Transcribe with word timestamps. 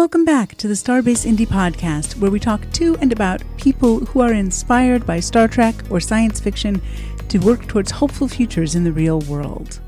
Welcome 0.00 0.24
back 0.24 0.54
to 0.54 0.66
the 0.66 0.72
Starbase 0.72 1.26
Indy 1.26 1.44
Podcast, 1.44 2.16
where 2.16 2.30
we 2.30 2.40
talk 2.40 2.62
to 2.72 2.96
and 3.02 3.12
about 3.12 3.42
people 3.58 4.00
who 4.00 4.20
are 4.20 4.32
inspired 4.32 5.04
by 5.04 5.20
Star 5.20 5.46
Trek 5.46 5.74
or 5.90 6.00
science 6.00 6.40
fiction 6.40 6.80
to 7.28 7.36
work 7.36 7.66
towards 7.66 7.90
hopeful 7.90 8.26
futures 8.26 8.74
in 8.74 8.82
the 8.82 8.92
real 8.92 9.20
world. 9.20 9.78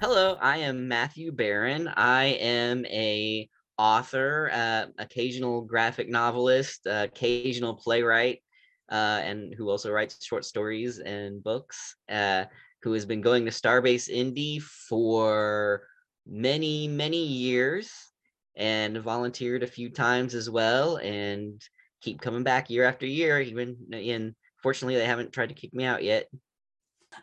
Hello, 0.00 0.36
I 0.40 0.56
am 0.56 0.88
Matthew 0.88 1.30
Barron. 1.30 1.86
I 1.86 2.24
am 2.40 2.84
a 2.86 3.48
author, 3.78 4.50
uh, 4.52 4.86
occasional 4.98 5.60
graphic 5.60 6.08
novelist, 6.08 6.84
uh, 6.84 7.06
occasional 7.08 7.74
playwright, 7.74 8.42
uh, 8.90 9.20
and 9.22 9.54
who 9.54 9.70
also 9.70 9.92
writes 9.92 10.24
short 10.24 10.44
stories 10.44 10.98
and 10.98 11.40
books. 11.40 11.94
Uh, 12.10 12.46
who 12.82 12.92
has 12.94 13.06
been 13.06 13.20
going 13.20 13.44
to 13.44 13.52
Starbase 13.52 14.08
Indy 14.08 14.58
for 14.58 15.86
many, 16.26 16.88
many 16.88 17.24
years 17.24 18.11
and 18.56 18.98
volunteered 18.98 19.62
a 19.62 19.66
few 19.66 19.90
times 19.90 20.34
as 20.34 20.50
well 20.50 20.96
and 20.96 21.60
keep 22.00 22.20
coming 22.20 22.42
back 22.42 22.68
year 22.68 22.84
after 22.84 23.06
year 23.06 23.40
even 23.40 23.76
in 23.92 24.34
fortunately 24.62 24.96
they 24.96 25.06
haven't 25.06 25.32
tried 25.32 25.48
to 25.48 25.54
kick 25.54 25.72
me 25.72 25.84
out 25.84 26.02
yet. 26.02 26.28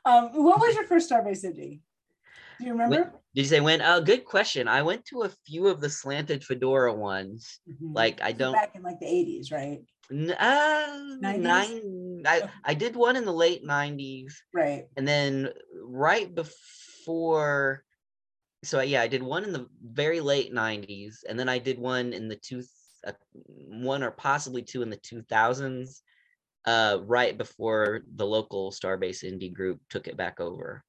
Um, 0.05 0.29
what 0.34 0.59
was 0.59 0.75
your 0.75 0.85
first 0.85 1.09
starbase 1.09 1.43
indy 1.43 1.81
do 2.59 2.65
you 2.65 2.73
remember? 2.73 2.95
When, 2.95 3.03
did 3.35 3.41
you 3.41 3.45
say 3.45 3.61
when? 3.61 3.81
Uh 3.81 4.01
good 4.01 4.25
question. 4.25 4.67
I 4.67 4.81
went 4.81 5.05
to 5.05 5.21
a 5.21 5.29
few 5.45 5.67
of 5.67 5.79
the 5.79 5.89
slanted 5.89 6.43
fedora 6.43 6.93
ones. 6.93 7.59
Mm-hmm. 7.70 7.93
like 7.93 8.21
i 8.21 8.31
don't 8.31 8.53
back 8.53 8.75
in 8.75 8.84
like 8.84 8.99
the 8.99 9.05
80s 9.05 9.51
right? 9.51 9.81
Uh, 10.11 11.15
nine, 11.21 12.23
I, 12.25 12.49
I 12.65 12.73
did 12.73 12.95
one 12.95 13.15
in 13.15 13.25
the 13.25 13.34
late 13.34 13.63
90s 13.63 14.34
right. 14.53 14.85
And 14.98 15.07
then 15.07 15.49
right 15.84 16.34
before 16.34 17.84
so 18.63 18.81
yeah, 18.81 19.02
I 19.02 19.08
did 19.08 19.23
one 19.23 19.44
in 19.44 19.54
the 19.54 19.68
very 19.81 20.20
late 20.20 20.54
'90s, 20.54 21.18
and 21.27 21.40
then 21.40 21.49
I 21.49 21.59
did 21.59 21.80
one 21.80 22.13
in 22.13 22.27
the 22.27 22.36
two, 22.36 22.63
uh, 23.08 23.13
one 23.34 24.04
or 24.04 24.12
possibly 24.12 24.62
two 24.62 24.82
in 24.82 24.90
the 24.90 24.98
2000s, 24.98 26.01
uh, 26.66 26.98
right 27.05 27.38
before 27.38 28.01
the 28.16 28.26
local 28.26 28.71
Starbase 28.71 29.24
Indy 29.24 29.49
group 29.49 29.79
took 29.90 30.07
it 30.07 30.18
back 30.18 30.40
over. 30.40 30.84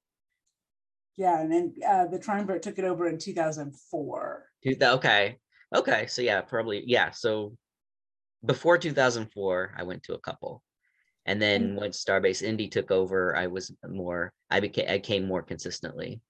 Yeah, 1.17 1.39
and 1.39 1.51
then 1.51 1.73
uh, 1.87 2.07
the 2.07 2.19
Triumvirate 2.19 2.61
took 2.61 2.79
it 2.79 2.85
over 2.85 3.07
in 3.07 3.17
2004. 3.17 4.45
Okay, 4.81 5.37
okay, 5.73 6.07
so 6.07 6.21
yeah, 6.21 6.41
probably 6.41 6.83
yeah. 6.85 7.11
So 7.11 7.55
before 8.45 8.77
2004, 8.77 9.75
I 9.77 9.83
went 9.83 10.03
to 10.03 10.13
a 10.13 10.19
couple, 10.19 10.61
and 11.25 11.41
then 11.41 11.69
mm-hmm. 11.69 11.75
once 11.77 12.03
Starbase 12.03 12.41
Indy 12.41 12.67
took 12.67 12.91
over, 12.91 13.35
I 13.35 13.47
was 13.47 13.73
more. 13.87 14.33
I 14.49 14.59
became 14.59 14.89
I 14.89 14.99
came 14.99 15.25
more 15.25 15.41
consistently. 15.41 16.21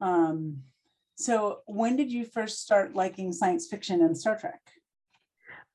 Um, 0.00 0.62
so 1.16 1.60
when 1.66 1.96
did 1.96 2.12
you 2.12 2.24
first 2.24 2.62
start 2.62 2.94
liking 2.94 3.32
science 3.32 3.66
fiction 3.68 4.02
and 4.02 4.16
Star 4.16 4.38
Trek? 4.38 4.60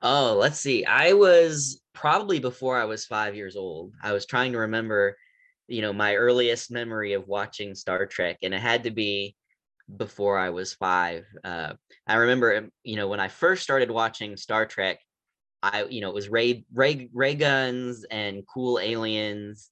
Oh, 0.02 0.38
let's 0.40 0.60
see. 0.60 0.86
I 0.86 1.14
was 1.14 1.82
probably 1.94 2.40
before 2.40 2.78
I 2.78 2.86
was 2.86 3.06
five 3.06 3.36
years 3.36 3.56
old. 3.56 3.94
I 4.02 4.14
was 4.14 4.26
trying 4.26 4.52
to 4.54 4.60
remember, 4.60 5.18
you 5.68 5.82
know, 5.82 5.94
my 5.94 6.16
earliest 6.16 6.72
memory 6.72 7.14
of 7.14 7.28
watching 7.28 7.76
Star 7.76 8.06
Trek, 8.06 8.38
and 8.44 8.54
it 8.54 8.62
had 8.62 8.84
to 8.84 8.92
be 8.92 9.36
before 9.98 10.38
I 10.38 10.50
was 10.50 10.74
five. 10.74 11.26
Uh, 11.44 11.74
I 12.08 12.16
remember, 12.16 12.56
um, 12.58 12.72
you 12.84 12.96
know, 12.96 13.08
when 13.08 13.20
I 13.20 13.28
first 13.28 13.64
started 13.64 13.92
watching 13.92 14.38
Star 14.38 14.66
Trek, 14.66 15.00
I, 15.64 15.84
you 15.84 16.02
know, 16.02 16.10
it 16.10 16.16
was 16.16 16.30
ray 16.30 16.66
ray 16.74 17.10
ray 17.14 17.36
guns 17.36 18.04
and 18.10 18.44
cool 18.52 18.80
aliens, 18.80 19.70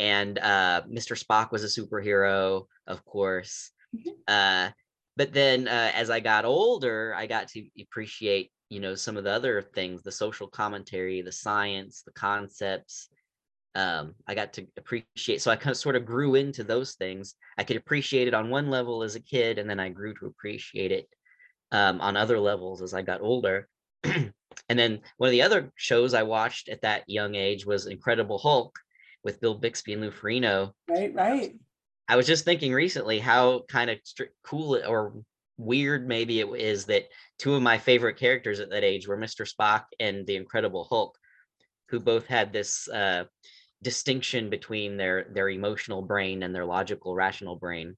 and 0.00 0.38
uh, 0.38 0.82
Mr. 0.88 1.22
Spock 1.22 1.52
was 1.52 1.64
a 1.64 1.80
superhero, 1.80 2.66
of 2.86 3.04
course. 3.04 3.72
Uh, 4.28 4.70
but 5.16 5.32
then 5.32 5.68
uh, 5.68 5.92
as 5.94 6.10
I 6.10 6.20
got 6.20 6.44
older, 6.44 7.14
I 7.16 7.26
got 7.26 7.48
to 7.48 7.64
appreciate, 7.80 8.50
you 8.68 8.80
know, 8.80 8.94
some 8.94 9.16
of 9.16 9.24
the 9.24 9.30
other 9.30 9.62
things, 9.62 10.02
the 10.02 10.12
social 10.12 10.46
commentary, 10.46 11.22
the 11.22 11.32
science, 11.32 12.02
the 12.02 12.12
concepts. 12.12 13.08
Um, 13.74 14.14
I 14.26 14.34
got 14.34 14.52
to 14.54 14.66
appreciate. 14.76 15.42
So 15.42 15.50
I 15.50 15.56
kind 15.56 15.70
of 15.70 15.76
sort 15.76 15.96
of 15.96 16.06
grew 16.06 16.34
into 16.34 16.64
those 16.64 16.94
things. 16.94 17.34
I 17.58 17.64
could 17.64 17.76
appreciate 17.76 18.28
it 18.28 18.34
on 18.34 18.50
one 18.50 18.70
level 18.70 19.02
as 19.02 19.14
a 19.14 19.20
kid, 19.20 19.58
and 19.58 19.68
then 19.68 19.80
I 19.80 19.88
grew 19.88 20.14
to 20.14 20.26
appreciate 20.26 20.92
it 20.92 21.06
um, 21.72 22.00
on 22.00 22.16
other 22.16 22.38
levels 22.38 22.82
as 22.82 22.94
I 22.94 23.02
got 23.02 23.20
older. 23.20 23.68
and 24.04 24.32
then 24.68 25.00
one 25.18 25.28
of 25.28 25.32
the 25.32 25.42
other 25.42 25.72
shows 25.76 26.14
I 26.14 26.22
watched 26.22 26.68
at 26.68 26.82
that 26.82 27.04
young 27.06 27.34
age 27.34 27.66
was 27.66 27.86
Incredible 27.86 28.38
Hulk 28.38 28.78
with 29.24 29.40
Bill 29.40 29.54
Bixby 29.54 29.92
and 29.92 30.02
Lou 30.02 30.10
Ferrigno. 30.10 30.72
Right, 30.88 31.12
right. 31.14 31.54
I 32.08 32.16
was 32.16 32.26
just 32.26 32.44
thinking 32.44 32.72
recently 32.72 33.18
how 33.18 33.64
kind 33.68 33.90
of 33.90 33.98
cool 34.44 34.80
or 34.86 35.12
weird 35.58 36.06
maybe 36.06 36.40
it 36.40 36.48
is 36.54 36.84
that 36.86 37.04
two 37.38 37.54
of 37.54 37.62
my 37.62 37.78
favorite 37.78 38.16
characters 38.16 38.60
at 38.60 38.70
that 38.70 38.84
age 38.84 39.08
were 39.08 39.16
Mr. 39.16 39.50
Spock 39.50 39.84
and 39.98 40.26
the 40.26 40.36
Incredible 40.36 40.84
Hulk, 40.84 41.16
who 41.88 41.98
both 41.98 42.26
had 42.26 42.52
this 42.52 42.88
uh, 42.88 43.24
distinction 43.82 44.50
between 44.50 44.96
their 44.96 45.26
their 45.32 45.48
emotional 45.48 46.02
brain 46.02 46.42
and 46.42 46.54
their 46.54 46.64
logical, 46.64 47.14
rational 47.14 47.56
brain. 47.56 47.96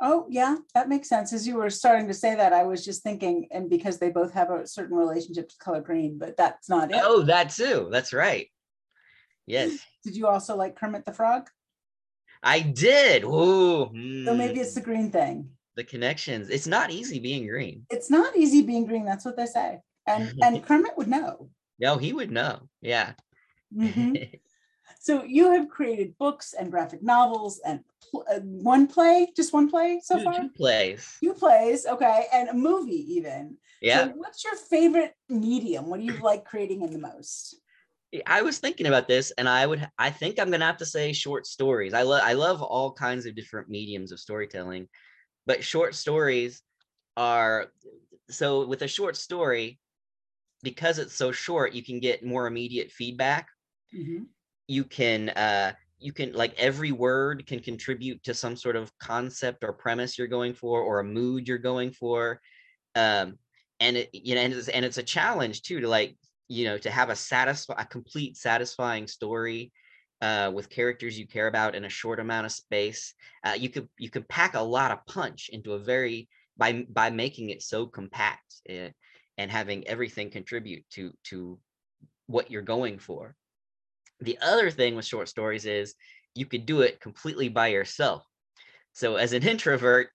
Oh 0.00 0.26
yeah, 0.28 0.56
that 0.74 0.88
makes 0.88 1.08
sense. 1.08 1.32
As 1.32 1.46
you 1.46 1.56
were 1.56 1.70
starting 1.70 2.08
to 2.08 2.14
say 2.14 2.34
that, 2.34 2.52
I 2.52 2.64
was 2.64 2.84
just 2.84 3.02
thinking, 3.02 3.46
and 3.50 3.68
because 3.68 3.98
they 3.98 4.10
both 4.10 4.32
have 4.32 4.50
a 4.50 4.66
certain 4.66 4.96
relationship 4.96 5.48
to 5.50 5.56
color 5.58 5.80
green, 5.80 6.18
but 6.18 6.36
that's 6.36 6.68
not 6.68 6.90
it. 6.90 7.00
Oh, 7.02 7.22
that 7.22 7.50
too. 7.50 7.88
That's 7.92 8.12
right. 8.12 8.48
Yes. 9.46 9.78
Did 10.02 10.16
you 10.16 10.26
also 10.26 10.56
like 10.56 10.76
Kermit 10.76 11.04
the 11.04 11.12
Frog? 11.12 11.48
I 12.42 12.60
did. 12.60 13.24
Ooh. 13.24 13.90
So 14.24 14.34
maybe 14.34 14.60
it's 14.60 14.74
the 14.74 14.80
hmm. 14.80 14.84
green 14.84 15.10
thing. 15.10 15.50
The 15.76 15.84
connections. 15.84 16.50
It's 16.50 16.66
not 16.66 16.90
easy 16.90 17.18
being 17.18 17.46
green. 17.46 17.86
It's 17.90 18.10
not 18.10 18.36
easy 18.36 18.62
being 18.62 18.86
green. 18.86 19.04
That's 19.04 19.24
what 19.24 19.36
they 19.36 19.46
say. 19.46 19.80
And 20.06 20.32
and 20.42 20.64
Kermit 20.64 20.96
would 20.96 21.08
know. 21.08 21.48
No, 21.78 21.96
he 21.96 22.12
would 22.12 22.30
know. 22.30 22.68
Yeah. 22.80 23.12
Mm-hmm. 23.76 24.16
so 25.00 25.24
you 25.24 25.52
have 25.52 25.68
created 25.68 26.18
books 26.18 26.54
and 26.58 26.70
graphic 26.70 27.02
novels 27.02 27.60
and 27.64 27.80
pl- 28.10 28.26
uh, 28.30 28.40
one 28.40 28.86
play, 28.86 29.32
just 29.34 29.52
one 29.52 29.70
play 29.70 30.00
so 30.02 30.18
two, 30.18 30.24
far. 30.24 30.40
Two 30.40 30.48
plays. 30.50 31.16
Two 31.22 31.34
plays. 31.34 31.86
Okay, 31.86 32.26
and 32.32 32.48
a 32.48 32.54
movie 32.54 33.14
even. 33.14 33.56
Yeah. 33.80 34.04
So 34.04 34.12
what's 34.16 34.44
your 34.44 34.56
favorite 34.56 35.14
medium? 35.28 35.88
What 35.88 36.00
do 36.00 36.06
you 36.06 36.18
like 36.18 36.44
creating 36.44 36.82
in 36.82 36.92
the 36.92 36.98
most? 36.98 37.56
I 38.26 38.42
was 38.42 38.58
thinking 38.58 38.86
about 38.86 39.08
this, 39.08 39.32
and 39.38 39.48
I 39.48 39.66
would, 39.66 39.88
I 39.98 40.10
think 40.10 40.38
I'm 40.38 40.50
gonna 40.50 40.66
have 40.66 40.76
to 40.78 40.86
say 40.86 41.12
short 41.12 41.46
stories. 41.46 41.94
I 41.94 42.02
love, 42.02 42.22
I 42.22 42.34
love 42.34 42.60
all 42.62 42.92
kinds 42.92 43.26
of 43.26 43.34
different 43.34 43.68
mediums 43.68 44.12
of 44.12 44.20
storytelling, 44.20 44.88
but 45.46 45.64
short 45.64 45.94
stories 45.94 46.62
are 47.16 47.68
so. 48.28 48.66
With 48.66 48.82
a 48.82 48.88
short 48.88 49.16
story, 49.16 49.78
because 50.62 50.98
it's 50.98 51.14
so 51.14 51.32
short, 51.32 51.72
you 51.72 51.82
can 51.82 52.00
get 52.00 52.24
more 52.24 52.46
immediate 52.46 52.90
feedback. 52.90 53.48
Mm-hmm. 53.96 54.24
You 54.68 54.84
can, 54.84 55.30
uh, 55.30 55.72
you 55.98 56.12
can 56.12 56.32
like 56.32 56.54
every 56.58 56.92
word 56.92 57.46
can 57.46 57.60
contribute 57.60 58.22
to 58.24 58.34
some 58.34 58.56
sort 58.56 58.76
of 58.76 58.92
concept 58.98 59.64
or 59.64 59.72
premise 59.72 60.18
you're 60.18 60.26
going 60.28 60.54
for, 60.54 60.80
or 60.80 61.00
a 61.00 61.04
mood 61.04 61.48
you're 61.48 61.58
going 61.58 61.92
for. 61.92 62.40
Um, 62.94 63.38
and 63.80 63.96
it, 63.96 64.10
you 64.12 64.34
know, 64.34 64.40
and 64.42 64.52
it's, 64.52 64.68
and 64.68 64.84
it's 64.84 64.98
a 64.98 65.02
challenge 65.02 65.62
too 65.62 65.80
to 65.80 65.88
like 65.88 66.16
you 66.52 66.64
know 66.64 66.78
to 66.78 66.90
have 66.90 67.10
a 67.10 67.16
satisfy 67.16 67.74
a 67.78 67.86
complete 67.86 68.36
satisfying 68.36 69.06
story 69.06 69.72
uh, 70.20 70.50
with 70.54 70.70
characters 70.70 71.18
you 71.18 71.26
care 71.26 71.48
about 71.48 71.74
in 71.74 71.84
a 71.84 71.88
short 71.88 72.20
amount 72.20 72.46
of 72.46 72.52
space 72.52 73.14
uh, 73.44 73.54
you 73.58 73.68
could 73.68 73.88
you 73.98 74.10
could 74.10 74.28
pack 74.28 74.54
a 74.54 74.60
lot 74.60 74.90
of 74.90 75.04
punch 75.06 75.50
into 75.52 75.72
a 75.72 75.78
very 75.78 76.28
by 76.56 76.84
by 76.90 77.10
making 77.10 77.50
it 77.50 77.62
so 77.62 77.86
compact 77.86 78.54
uh, 78.70 78.88
and 79.38 79.50
having 79.50 79.86
everything 79.88 80.30
contribute 80.30 80.84
to 80.90 81.12
to 81.24 81.58
what 82.26 82.50
you're 82.50 82.62
going 82.62 82.98
for. 82.98 83.34
The 84.20 84.38
other 84.40 84.70
thing 84.70 84.94
with 84.94 85.04
short 85.04 85.28
stories 85.28 85.66
is 85.66 85.94
you 86.34 86.46
could 86.46 86.66
do 86.66 86.82
it 86.82 87.00
completely 87.00 87.48
by 87.48 87.68
yourself. 87.68 88.24
So 88.92 89.16
as 89.16 89.32
an 89.32 89.42
introvert 89.54 90.08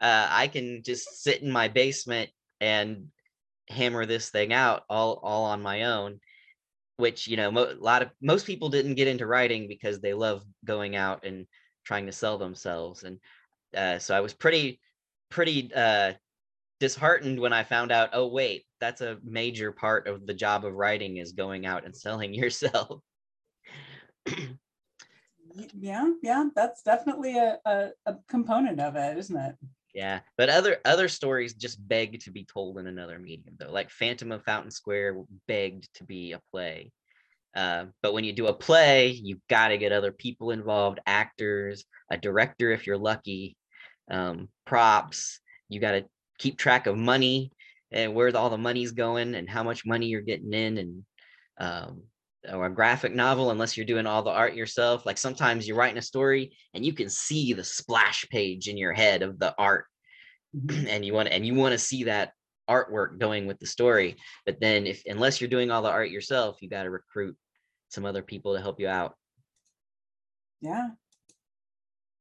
uh, 0.00 0.26
i 0.30 0.46
can 0.46 0.82
just 0.82 1.22
sit 1.22 1.42
in 1.42 1.50
my 1.50 1.68
basement 1.68 2.30
and 2.60 3.08
hammer 3.70 4.04
this 4.04 4.30
thing 4.30 4.52
out 4.52 4.82
all 4.88 5.20
all 5.22 5.44
on 5.44 5.62
my 5.62 5.84
own 5.84 6.20
which 7.00 7.26
you 7.26 7.36
know 7.36 7.50
mo- 7.50 7.72
a 7.72 7.82
lot 7.82 8.02
of 8.02 8.10
most 8.20 8.46
people 8.46 8.68
didn't 8.68 8.94
get 8.94 9.08
into 9.08 9.26
writing 9.26 9.66
because 9.66 10.00
they 10.00 10.14
love 10.14 10.42
going 10.64 10.94
out 10.94 11.24
and 11.24 11.46
trying 11.84 12.06
to 12.06 12.12
sell 12.12 12.38
themselves. 12.38 13.02
And 13.02 13.18
uh, 13.76 13.98
so 13.98 14.14
i 14.14 14.20
was 14.20 14.34
pretty 14.34 14.80
pretty 15.30 15.72
uh, 15.74 16.12
disheartened 16.80 17.38
when 17.38 17.52
i 17.52 17.62
found 17.62 17.92
out 17.92 18.10
oh 18.12 18.26
wait 18.26 18.64
that's 18.80 19.00
a 19.00 19.18
major 19.22 19.70
part 19.70 20.08
of 20.08 20.26
the 20.26 20.34
job 20.34 20.64
of 20.64 20.74
writing 20.74 21.18
is 21.18 21.32
going 21.32 21.66
out 21.66 21.84
and 21.84 21.94
selling 21.96 22.34
yourself. 22.42 23.00
Yeah 25.74 26.10
yeah 26.22 26.48
that's 26.54 26.82
definitely 26.82 27.36
a, 27.36 27.58
a, 27.64 27.90
a 28.06 28.16
component 28.28 28.80
of 28.80 28.96
it 28.96 29.18
isn't 29.18 29.36
it 29.36 29.56
yeah, 29.94 30.20
but 30.36 30.48
other 30.48 30.78
other 30.84 31.08
stories 31.08 31.54
just 31.54 31.86
beg 31.88 32.20
to 32.20 32.30
be 32.30 32.44
told 32.44 32.78
in 32.78 32.86
another 32.86 33.18
medium, 33.18 33.56
though. 33.58 33.72
Like 33.72 33.90
Phantom 33.90 34.32
of 34.32 34.44
Fountain 34.44 34.70
Square 34.70 35.22
begged 35.48 35.88
to 35.94 36.04
be 36.04 36.32
a 36.32 36.40
play. 36.50 36.92
Uh, 37.56 37.86
but 38.02 38.12
when 38.12 38.22
you 38.22 38.32
do 38.32 38.46
a 38.46 38.54
play, 38.54 39.08
you've 39.08 39.46
got 39.48 39.68
to 39.68 39.78
get 39.78 39.92
other 39.92 40.12
people 40.12 40.52
involved, 40.52 41.00
actors, 41.06 41.84
a 42.10 42.16
director 42.16 42.70
if 42.70 42.86
you're 42.86 42.96
lucky, 42.96 43.56
um, 44.10 44.48
props. 44.66 45.40
You 45.68 45.80
got 45.80 45.92
to 45.92 46.04
keep 46.38 46.58
track 46.58 46.86
of 46.86 46.96
money 46.96 47.50
and 47.90 48.14
where 48.14 48.34
all 48.36 48.50
the 48.50 48.58
money's 48.58 48.92
going 48.92 49.34
and 49.34 49.50
how 49.50 49.64
much 49.64 49.84
money 49.84 50.06
you're 50.06 50.20
getting 50.20 50.52
in 50.52 50.78
and 50.78 51.04
um, 51.58 52.02
or 52.48 52.66
a 52.66 52.74
graphic 52.74 53.14
novel 53.14 53.50
unless 53.50 53.76
you're 53.76 53.86
doing 53.86 54.06
all 54.06 54.22
the 54.22 54.30
art 54.30 54.54
yourself. 54.54 55.04
Like 55.04 55.18
sometimes 55.18 55.66
you're 55.66 55.76
writing 55.76 55.98
a 55.98 56.02
story 56.02 56.56
and 56.74 56.84
you 56.84 56.92
can 56.92 57.08
see 57.08 57.52
the 57.52 57.64
splash 57.64 58.26
page 58.30 58.68
in 58.68 58.76
your 58.76 58.92
head 58.92 59.22
of 59.22 59.38
the 59.38 59.54
art 59.58 59.84
mm-hmm. 60.56 60.86
and 60.88 61.04
you 61.04 61.12
want 61.12 61.28
and 61.28 61.46
you 61.46 61.54
want 61.54 61.72
to 61.72 61.78
see 61.78 62.04
that 62.04 62.32
artwork 62.68 63.18
going 63.18 63.46
with 63.46 63.58
the 63.58 63.66
story. 63.66 64.16
But 64.46 64.60
then 64.60 64.86
if 64.86 65.02
unless 65.06 65.40
you're 65.40 65.50
doing 65.50 65.70
all 65.70 65.82
the 65.82 65.90
art 65.90 66.10
yourself 66.10 66.62
you 66.62 66.68
got 66.68 66.84
to 66.84 66.90
recruit 66.90 67.36
some 67.88 68.06
other 68.06 68.22
people 68.22 68.54
to 68.54 68.60
help 68.60 68.80
you 68.80 68.88
out. 68.88 69.14
Yeah. 70.60 70.90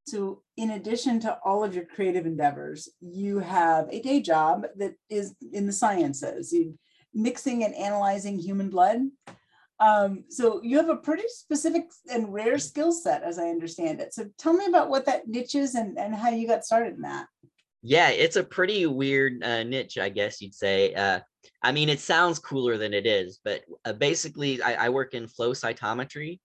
So 0.08 0.42
in 0.58 0.72
addition 0.72 1.20
to 1.22 1.38
all 1.46 1.64
of 1.64 1.76
your 1.76 1.86
creative 1.86 2.26
endeavors 2.26 2.90
you 3.00 3.40
have 3.40 3.88
a 3.90 4.02
day 4.02 4.22
job 4.22 4.66
that 4.78 4.96
is 5.10 5.34
in 5.54 5.66
the 5.66 5.74
sciences. 5.74 6.52
You 6.52 6.78
mixing 7.14 7.64
and 7.64 7.74
analyzing 7.74 8.38
human 8.38 8.70
blood 8.70 9.00
um, 9.80 10.26
so 10.30 10.62
you 10.62 10.78
have 10.78 10.90
a 10.90 10.96
pretty 10.96 11.24
specific 11.28 11.86
and 12.12 12.34
rare 12.34 12.58
skill 12.58 12.92
set, 12.92 13.24
as 13.24 13.40
I 13.40 13.50
understand 13.50 14.02
it. 14.02 14.14
So 14.14 14.26
tell 14.38 14.54
me 14.54 14.66
about 14.66 14.90
what 14.90 15.06
that 15.06 15.28
niche 15.28 15.56
is 15.56 15.76
and, 15.76 15.98
and 15.98 16.14
how 16.14 16.30
you 16.30 16.48
got 16.48 16.66
started 16.66 16.96
in 16.96 17.02
that. 17.02 17.28
Yeah, 17.82 18.10
it's 18.10 18.36
a 18.36 18.44
pretty 18.44 18.86
weird 18.88 19.42
uh, 19.42 19.64
niche, 19.64 19.98
I 19.98 20.10
guess 20.10 20.42
you'd 20.42 20.54
say. 20.54 20.94
Uh, 20.94 21.22
I 21.64 21.72
mean, 21.72 21.88
it 21.88 22.02
sounds 22.02 22.38
cooler 22.40 22.78
than 22.78 22.94
it 22.94 23.06
is, 23.06 23.40
but 23.44 23.62
uh, 23.86 23.94
basically, 23.94 24.62
I, 24.62 24.88
I, 24.88 24.90
work 24.90 25.14
in 25.14 25.28
flow 25.30 25.52
cytometry, 25.52 26.40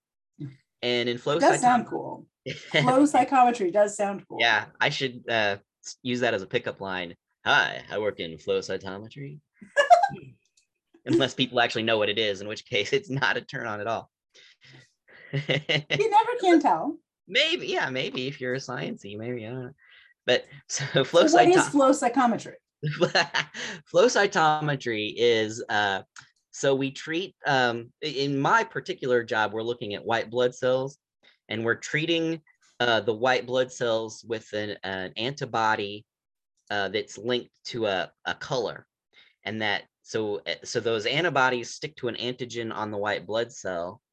and 0.81 1.09
in 1.09 1.17
flow 1.17 1.35
it 1.35 1.41
does 1.41 1.57
cytometry, 1.57 1.61
sound 1.61 1.87
cool. 1.87 2.25
flow 2.71 3.03
cytometry 3.03 3.73
does 3.73 3.97
sound 3.97 4.23
cool. 4.29 4.37
Yeah, 4.39 4.65
I 4.79 4.87
should 4.87 5.29
uh, 5.29 5.57
use 6.03 6.21
that 6.21 6.33
as 6.33 6.41
a 6.41 6.47
pickup 6.47 6.79
line. 6.79 7.15
Hi, 7.45 7.83
I 7.91 7.99
work 7.99 8.21
in 8.21 8.37
flow 8.37 8.59
cytometry 8.59 9.39
unless 11.05 11.33
people 11.33 11.59
actually 11.59 11.83
know 11.83 11.97
what 11.97 12.09
it 12.09 12.17
is, 12.17 12.41
in 12.41 12.47
which 12.47 12.65
case 12.65 12.93
it's 12.93 13.09
not 13.09 13.37
a 13.37 13.41
turn 13.41 13.67
on 13.67 13.81
at 13.81 13.87
all. 13.87 14.09
you 15.33 16.09
never 16.09 16.31
can 16.39 16.61
tell. 16.61 16.97
Maybe, 17.27 17.67
yeah, 17.67 17.89
maybe 17.89 18.27
if 18.27 18.39
you're 18.39 18.53
a 18.53 18.59
sciencey, 18.59 19.17
maybe 19.17 19.45
I 19.45 19.49
don't 19.49 19.63
know. 19.63 19.71
But 20.25 20.45
so 20.69 21.03
flow 21.03 21.27
so 21.27 21.37
what 21.37 21.47
cytom- 21.47 21.57
is 21.57 21.69
flow 21.69 21.91
cytometry? 21.91 22.53
flow 23.85 24.05
cytometry 24.05 25.13
is 25.17 25.63
uh, 25.69 26.01
so 26.51 26.75
we 26.75 26.91
treat 26.91 27.35
um, 27.45 27.91
in 28.01 28.39
my 28.39 28.63
particular 28.63 29.23
job, 29.23 29.53
we're 29.53 29.63
looking 29.63 29.93
at 29.93 30.05
white 30.05 30.29
blood 30.29 30.53
cells, 30.55 30.97
and 31.49 31.65
we're 31.65 31.75
treating 31.75 32.41
uh, 32.79 33.01
the 33.01 33.13
white 33.13 33.45
blood 33.45 33.71
cells 33.71 34.23
with 34.27 34.51
an, 34.53 34.77
an 34.83 35.11
antibody 35.17 36.05
uh, 36.69 36.89
that's 36.89 37.17
linked 37.17 37.51
to 37.65 37.87
a, 37.87 38.11
a 38.25 38.35
color, 38.35 38.85
and 39.43 39.61
that 39.61 39.83
so, 40.05 40.39
eh, 40.45 40.57
so 40.63 40.79
those 40.79 41.07
antibodies 41.07 41.71
stick 41.71 41.95
to 41.95 42.07
an 42.07 42.15
antigen 42.15 42.71
on 42.71 42.91
the 42.91 42.97
white 42.97 43.25
blood 43.25 43.51
cell 43.51 44.03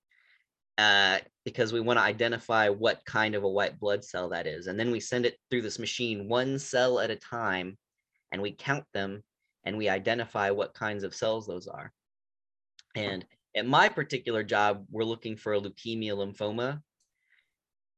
uh, 0.79 1.19
because 1.45 1.71
we 1.71 1.83
want 1.83 1.99
to 1.99 2.03
identify 2.03 2.71
what 2.71 3.05
kind 3.05 3.35
of 3.35 3.45
a 3.45 3.49
white 3.49 3.79
blood 3.79 4.03
cell 4.03 4.31
that 4.31 4.47
is. 4.47 4.69
And 4.69 4.81
then 4.81 4.91
we 4.91 5.01
send 5.01 5.27
it 5.27 5.37
through 5.51 5.61
this 5.61 5.79
machine 5.79 6.31
one 6.31 6.59
cell 6.59 6.99
at 6.99 7.11
a 7.11 7.17
time 7.17 7.77
and 8.33 8.41
we 8.41 8.53
count 8.53 8.85
them 8.95 9.23
and 9.65 9.77
we 9.77 9.91
identify 9.91 10.51
what 10.51 10.73
kinds 10.73 11.05
of 11.05 11.15
cells 11.15 11.47
those 11.47 11.69
are. 11.69 11.93
And 12.97 13.27
at 13.55 13.67
my 13.67 13.91
particular 13.91 14.43
job, 14.43 14.87
we're 14.91 15.05
looking 15.05 15.37
for 15.37 15.53
a 15.53 15.61
leukemia 15.61 16.13
lymphoma. 16.13 16.81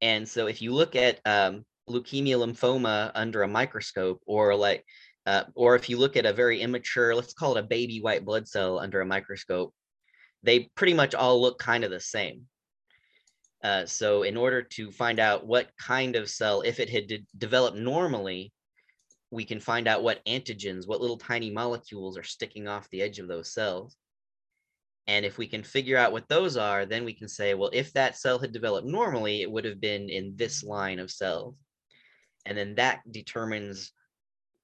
And 0.01 0.29
so 0.29 0.49
if 0.49 0.61
you 0.61 0.75
look 0.75 0.97
at 0.97 1.21
um, 1.25 1.65
leukemia 1.89 2.39
lymphoma 2.45 3.13
under 3.15 3.45
a 3.45 3.49
microscope 3.49 4.21
or 4.27 4.57
like 4.57 4.85
uh, 5.27 5.45
or 5.55 5.75
if 5.75 5.89
you 5.89 5.99
look 5.99 6.17
at 6.17 6.27
a 6.27 6.33
very 6.33 6.61
immature, 6.61 7.15
let's 7.15 7.33
call 7.33 7.57
it 7.57 7.61
a 7.61 7.67
baby 7.67 8.01
white 8.01 8.25
blood 8.25 8.47
cell 8.47 8.79
under 8.79 9.01
a 9.01 9.07
microscope, 9.07 9.75
they 10.43 10.71
pretty 10.75 10.95
much 10.95 11.15
all 11.15 11.41
look 11.41 11.59
kind 11.59 11.85
of 11.85 11.91
the 11.91 12.01
same. 12.01 12.43
Uh, 13.63 13.87
so 13.87 14.25
in 14.25 14.37
order 14.37 14.63
to 14.63 14.91
find 14.91 15.19
out 15.19 15.47
what 15.47 15.71
kind 15.79 16.17
of 16.17 16.29
cell, 16.29 16.61
if 16.61 16.79
it 16.79 16.91
had 16.91 17.07
de- 17.07 17.27
developed 17.39 17.79
normally, 17.79 18.53
we 19.31 19.45
can 19.45 19.59
find 19.59 19.89
out 19.89 20.03
what 20.03 20.25
antigens, 20.27 20.87
what 20.87 21.01
little 21.01 21.17
tiny 21.17 21.51
molecules 21.51 22.19
are 22.19 22.23
sticking 22.23 22.69
off 22.69 22.91
the 22.91 23.01
edge 23.01 23.19
of 23.19 23.27
those 23.27 23.53
cells. 23.53 23.97
And 25.07 25.25
if 25.25 25.39
we 25.39 25.47
can 25.47 25.63
figure 25.63 25.97
out 25.97 26.13
what 26.13 26.29
those 26.29 26.59
are, 26.59 26.85
then 26.85 27.05
we 27.05 27.15
can 27.15 27.29
say, 27.29 27.55
well, 27.55 27.71
if 27.73 27.93
that 27.95 28.17
cell 28.19 28.39
had 28.39 28.53
developed 28.53 28.87
normally, 28.87 29.41
it 29.41 29.51
would 29.51 29.65
have 29.65 29.81
been 29.81 30.11
in 30.11 30.35
this 30.37 30.63
line 30.63 30.99
of 30.99 31.11
cells. 31.11 31.57
And 32.47 32.57
then 32.57 32.75
that 32.77 33.01
determines 33.11 33.93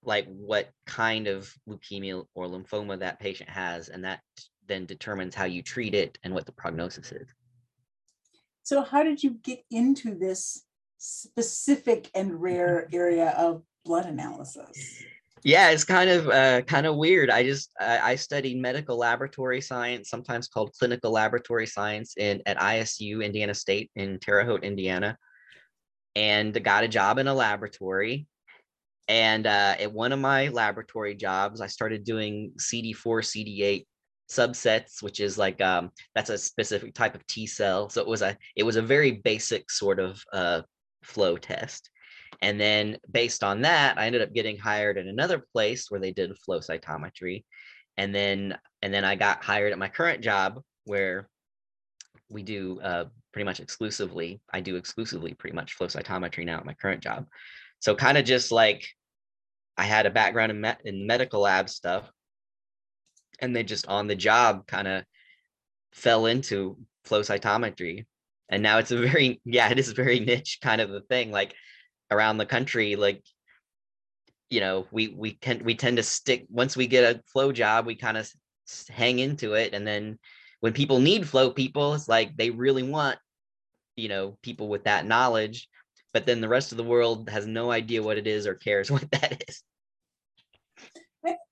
like 0.03 0.27
what 0.27 0.71
kind 0.87 1.27
of 1.27 1.53
leukemia 1.69 2.25
or 2.35 2.47
lymphoma 2.47 2.99
that 2.99 3.21
patient 3.21 3.51
has, 3.51 3.89
and 3.89 4.05
that 4.05 4.21
then 4.67 4.87
determines 4.87 5.35
how 5.35 5.45
you 5.45 5.63
treat 5.63 5.95
it 5.95 6.19
and 6.25 6.33
what 6.33 6.47
the 6.47 6.53
prognosis 6.53 7.13
is. 7.13 7.29
So, 8.63 8.83
how 8.83 9.03
did 9.03 9.23
you 9.23 9.33
get 9.43 9.65
into 9.71 10.15
this 10.15 10.65
specific 10.99 12.11
and 12.15 12.41
rare 12.41 12.89
area 12.93 13.35
of 13.37 13.63
blood 13.85 14.07
analysis? 14.07 15.03
Yeah, 15.43 15.71
it's 15.71 15.85
kind 15.85 16.11
of 16.11 16.29
uh, 16.29 16.63
kind 16.63 16.87
of 16.87 16.97
weird. 16.97 17.31
I 17.31 17.43
just 17.43 17.71
I, 17.81 18.13
I 18.13 18.15
studied 18.17 18.61
medical 18.61 18.99
laboratory 18.99 19.61
science, 19.61 20.11
sometimes 20.11 20.49
called 20.49 20.73
clinical 20.79 21.11
laboratory 21.13 21.67
science, 21.67 22.15
in 22.19 22.43
at 22.47 22.59
ISU 22.59 23.25
Indiana 23.25 23.55
State 23.55 23.91
in 23.97 24.19
Terre 24.19 24.45
Haute, 24.45 24.65
Indiana, 24.65 25.17
and 26.15 26.63
got 26.63 26.85
a 26.85 26.89
job 26.89 27.19
in 27.19 27.27
a 27.27 27.35
laboratory 27.35 28.27
and 29.11 29.49
uh, 29.49 29.75
at 29.81 29.93
one 29.93 30.13
of 30.13 30.21
my 30.21 30.47
laboratory 30.51 31.17
jobs, 31.17 31.61
I 31.61 31.67
started 31.67 32.05
doing 32.05 32.53
CD4, 32.61 32.95
CD8 32.95 33.85
subsets, 34.31 35.03
which 35.03 35.19
is 35.19 35.37
like 35.37 35.61
um, 35.61 35.91
that's 36.15 36.31
a 36.31 36.39
specific 36.39 36.95
type 36.95 37.17
of 37.17 37.27
T 37.27 37.45
cell. 37.45 37.89
So 37.89 38.01
it 38.01 38.07
was 38.07 38.23
a 38.23 38.37
it 38.55 38.63
was 38.63 38.77
a 38.77 38.83
very 38.83 39.11
basic 39.11 39.69
sort 39.69 39.99
of 39.99 40.23
uh, 40.33 40.63
flow 41.03 41.37
test. 41.37 41.91
And 42.41 42.61
then 42.61 42.99
based 43.11 43.43
on 43.43 43.63
that, 43.63 43.99
I 43.99 44.07
ended 44.07 44.23
up 44.23 44.33
getting 44.33 44.57
hired 44.57 44.97
at 44.97 45.07
another 45.07 45.45
place 45.53 45.91
where 45.91 46.01
they 46.01 46.13
did 46.13 46.39
flow 46.39 46.61
cytometry. 46.61 47.43
And 47.97 48.15
then 48.15 48.57
and 48.81 48.95
then 48.95 49.05
I 49.05 49.17
got 49.17 49.43
hired 49.43 49.73
at 49.73 49.79
my 49.79 49.89
current 49.89 50.23
job 50.23 50.63
where 50.85 51.29
we 52.29 52.45
do 52.45 52.81
uh, 52.81 53.07
pretty 53.33 53.45
much 53.45 53.59
exclusively. 53.59 54.41
I 54.53 54.61
do 54.61 54.77
exclusively 54.77 55.35
pretty 55.35 55.57
much 55.57 55.75
flow 55.75 55.89
cytometry 55.89 56.45
now 56.45 56.59
at 56.59 56.65
my 56.65 56.75
current 56.75 57.03
job. 57.03 57.27
So 57.81 57.97
kind 57.97 58.17
of 58.17 58.25
just 58.25 58.53
like 58.53 58.87
I 59.77 59.85
had 59.85 60.07
a 60.07 60.11
background 60.11 60.53
in, 60.53 60.61
me- 60.61 60.83
in 60.85 61.07
medical 61.07 61.43
lab 61.43 61.69
stuff, 61.69 62.11
and 63.41 63.55
they 63.55 63.63
just 63.63 63.87
on 63.87 64.07
the 64.07 64.15
job 64.15 64.67
kind 64.67 64.89
of 64.89 65.05
fell 65.93 66.27
into 66.27 66.79
flow 67.05 67.21
cytometry. 67.21 68.07
And 68.49 68.63
now 68.63 68.79
it's 68.79 68.91
a 68.91 68.99
very, 68.99 69.41
yeah, 69.45 69.71
it 69.71 69.79
is 69.79 69.93
very 69.93 70.21
niche 70.21 70.59
kind 70.63 70.81
of 70.81 70.91
a 70.91 71.01
thing. 71.01 71.31
Like 71.31 71.55
around 72.11 72.39
the 72.39 72.47
country, 72.47 72.97
like 72.97 73.23
you 74.51 74.61
know, 74.61 74.87
we 74.91 75.09
we 75.09 75.33
can 75.33 75.65
we 75.65 75.77
tend 75.77 75.97
to 75.97 76.03
stick 76.03 76.47
once 76.51 76.77
we 76.77 76.89
get 76.89 77.17
a 77.17 77.23
flow 77.33 77.53
job, 77.53 77.87
we 77.87 77.95
kind 77.95 78.17
of 78.17 78.29
hang 78.89 79.21
into 79.21 79.55
it, 79.55 79.73
and 79.73 79.87
then 79.87 80.19
when 80.59 80.73
people 80.73 80.99
need 80.99 81.27
flow 81.27 81.51
people, 81.51 81.95
it's 81.95 82.09
like 82.09 82.37
they 82.37 82.51
really 82.51 82.83
want, 82.83 83.19
you 83.97 84.09
know, 84.09 84.37
people 84.43 84.69
with 84.69 84.85
that 84.85 85.07
knowledge 85.07 85.69
but 86.13 86.27
then 86.27 86.41
the 86.41 86.49
rest 86.49 86.73
of 86.73 86.79
the 86.79 86.85
world 86.85 87.29
has 87.31 87.47
no 87.47 87.71
idea 87.71 88.03
what 88.03 88.19
it 88.19 88.27
is 88.27 88.47
or 88.47 88.55
cares 88.55 88.91
what 88.91 89.11
that 89.13 89.45
is. 89.49 89.63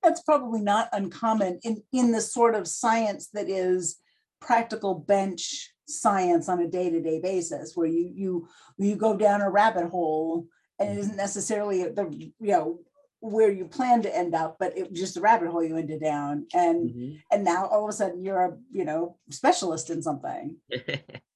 That's 0.02 0.22
probably 0.22 0.62
not 0.62 0.88
uncommon 0.92 1.60
in, 1.62 1.82
in 1.92 2.12
the 2.12 2.20
sort 2.20 2.54
of 2.54 2.66
science 2.66 3.28
that 3.34 3.48
is 3.50 3.96
practical 4.40 4.94
bench 4.94 5.72
science 5.86 6.48
on 6.48 6.60
a 6.60 6.68
day-to-day 6.68 7.20
basis, 7.20 7.72
where 7.74 7.86
you 7.86 8.10
you 8.14 8.48
you 8.78 8.96
go 8.96 9.16
down 9.16 9.42
a 9.42 9.50
rabbit 9.50 9.90
hole 9.90 10.46
and 10.78 10.90
it 10.90 10.98
isn't 10.98 11.16
necessarily 11.16 11.84
the 11.84 12.30
you 12.40 12.52
know 12.52 12.80
where 13.20 13.50
you 13.50 13.64
plan 13.64 14.00
to 14.02 14.16
end 14.16 14.34
up, 14.34 14.56
but 14.60 14.78
it 14.78 14.90
was 14.90 15.00
just 15.00 15.14
the 15.14 15.20
rabbit 15.20 15.48
hole 15.48 15.62
you 15.62 15.76
ended 15.76 16.00
down. 16.00 16.46
And 16.54 16.90
mm-hmm. 16.90 17.16
and 17.30 17.44
now 17.44 17.66
all 17.66 17.84
of 17.84 17.90
a 17.90 17.92
sudden 17.92 18.24
you're 18.24 18.40
a 18.40 18.56
you 18.72 18.84
know 18.84 19.18
specialist 19.30 19.90
in 19.90 20.02
something. 20.02 20.56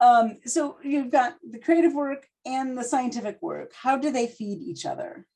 Um, 0.00 0.38
so 0.44 0.78
you've 0.82 1.10
got 1.10 1.36
the 1.48 1.58
creative 1.58 1.94
work 1.94 2.26
and 2.46 2.78
the 2.78 2.84
scientific 2.84 3.38
work. 3.42 3.72
How 3.74 3.96
do 3.96 4.10
they 4.10 4.26
feed 4.26 4.60
each 4.60 4.86
other? 4.86 5.26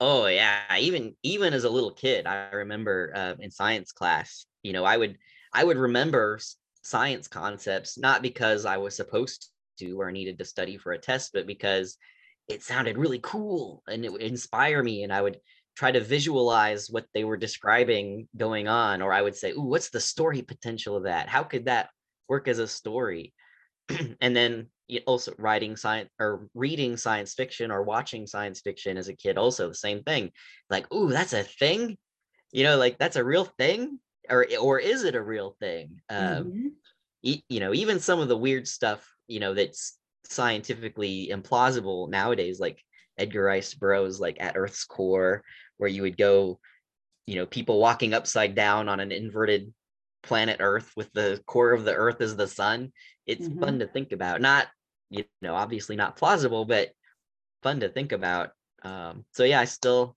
Oh 0.00 0.26
yeah, 0.26 0.60
even 0.78 1.14
even 1.22 1.52
as 1.52 1.64
a 1.64 1.70
little 1.70 1.92
kid, 1.92 2.26
I 2.26 2.50
remember 2.52 3.12
uh, 3.14 3.34
in 3.38 3.50
science 3.50 3.92
class, 3.92 4.46
you 4.62 4.72
know, 4.72 4.84
I 4.84 4.96
would 4.96 5.18
I 5.52 5.64
would 5.64 5.76
remember 5.76 6.38
science 6.82 7.28
concepts 7.28 7.98
not 7.98 8.22
because 8.22 8.64
I 8.64 8.78
was 8.78 8.96
supposed 8.96 9.50
to 9.78 10.00
or 10.00 10.10
needed 10.10 10.38
to 10.38 10.44
study 10.44 10.78
for 10.78 10.92
a 10.92 10.98
test, 10.98 11.32
but 11.34 11.46
because 11.46 11.98
it 12.48 12.62
sounded 12.62 12.96
really 12.96 13.20
cool 13.22 13.82
and 13.88 14.04
it 14.04 14.12
would 14.12 14.22
inspire 14.22 14.82
me, 14.82 15.02
and 15.04 15.12
I 15.12 15.20
would 15.22 15.38
try 15.76 15.92
to 15.92 16.00
visualize 16.00 16.88
what 16.90 17.06
they 17.14 17.24
were 17.24 17.36
describing 17.36 18.28
going 18.36 18.68
on, 18.68 19.02
or 19.02 19.12
I 19.12 19.22
would 19.22 19.36
say, 19.36 19.52
"Ooh, 19.52 19.62
what's 19.62 19.90
the 19.90 20.00
story 20.00 20.42
potential 20.42 20.96
of 20.96 21.04
that? 21.04 21.28
How 21.28 21.42
could 21.44 21.66
that 21.66 21.90
work 22.28 22.48
as 22.48 22.58
a 22.58 22.68
story?" 22.68 23.34
and 24.20 24.34
then 24.34 24.68
also 25.06 25.32
writing 25.38 25.76
science 25.76 26.10
or 26.18 26.48
reading 26.54 26.96
science 26.96 27.34
fiction 27.34 27.70
or 27.70 27.82
watching 27.82 28.26
science 28.26 28.60
fiction 28.60 28.96
as 28.96 29.08
a 29.08 29.14
kid 29.14 29.38
also 29.38 29.68
the 29.68 29.74
same 29.74 30.02
thing. 30.02 30.30
Like 30.68 30.92
ooh 30.92 31.10
that's 31.10 31.32
a 31.32 31.42
thing? 31.42 31.96
You 32.52 32.64
know 32.64 32.76
like 32.76 32.98
that's 32.98 33.16
a 33.16 33.24
real 33.24 33.44
thing? 33.44 34.00
Or 34.28 34.46
or 34.60 34.78
is 34.78 35.04
it 35.04 35.14
a 35.14 35.22
real 35.22 35.56
thing? 35.60 36.00
Um 36.08 36.52
Mhm. 36.52 36.70
e- 37.22 37.42
you 37.48 37.60
know 37.60 37.74
even 37.74 38.00
some 38.00 38.20
of 38.20 38.28
the 38.28 38.36
weird 38.36 38.66
stuff 38.66 39.06
you 39.28 39.40
know 39.40 39.54
that's 39.54 39.98
scientifically 40.24 41.30
implausible 41.32 42.08
nowadays 42.08 42.60
like 42.60 42.82
edgar 43.18 43.44
rice 43.44 43.74
burroughs 43.74 44.20
like 44.20 44.36
at 44.40 44.56
earth's 44.56 44.84
core 44.84 45.42
where 45.78 45.90
you 45.90 46.02
would 46.02 46.16
go 46.16 46.58
you 47.26 47.36
know 47.36 47.46
people 47.46 47.80
walking 47.80 48.14
upside 48.14 48.54
down 48.54 48.88
on 48.88 49.00
an 49.00 49.12
inverted 49.12 49.72
planet 50.22 50.58
earth 50.60 50.92
with 50.96 51.12
the 51.12 51.42
core 51.46 51.72
of 51.72 51.84
the 51.84 51.94
earth 51.94 52.20
as 52.20 52.36
the 52.36 52.46
sun 52.46 52.92
it's 53.26 53.48
fun 53.60 53.78
to 53.78 53.86
think 53.86 54.12
about 54.12 54.40
not 54.40 54.66
you 55.08 55.24
know 55.40 55.54
obviously 55.54 55.96
not 55.96 56.16
plausible 56.16 56.64
but 56.64 56.90
fun 57.62 57.80
to 57.80 57.88
think 57.88 58.12
about 58.12 58.50
um 58.82 59.24
so 59.32 59.44
yeah 59.44 59.60
i 59.60 59.64
still 59.64 60.16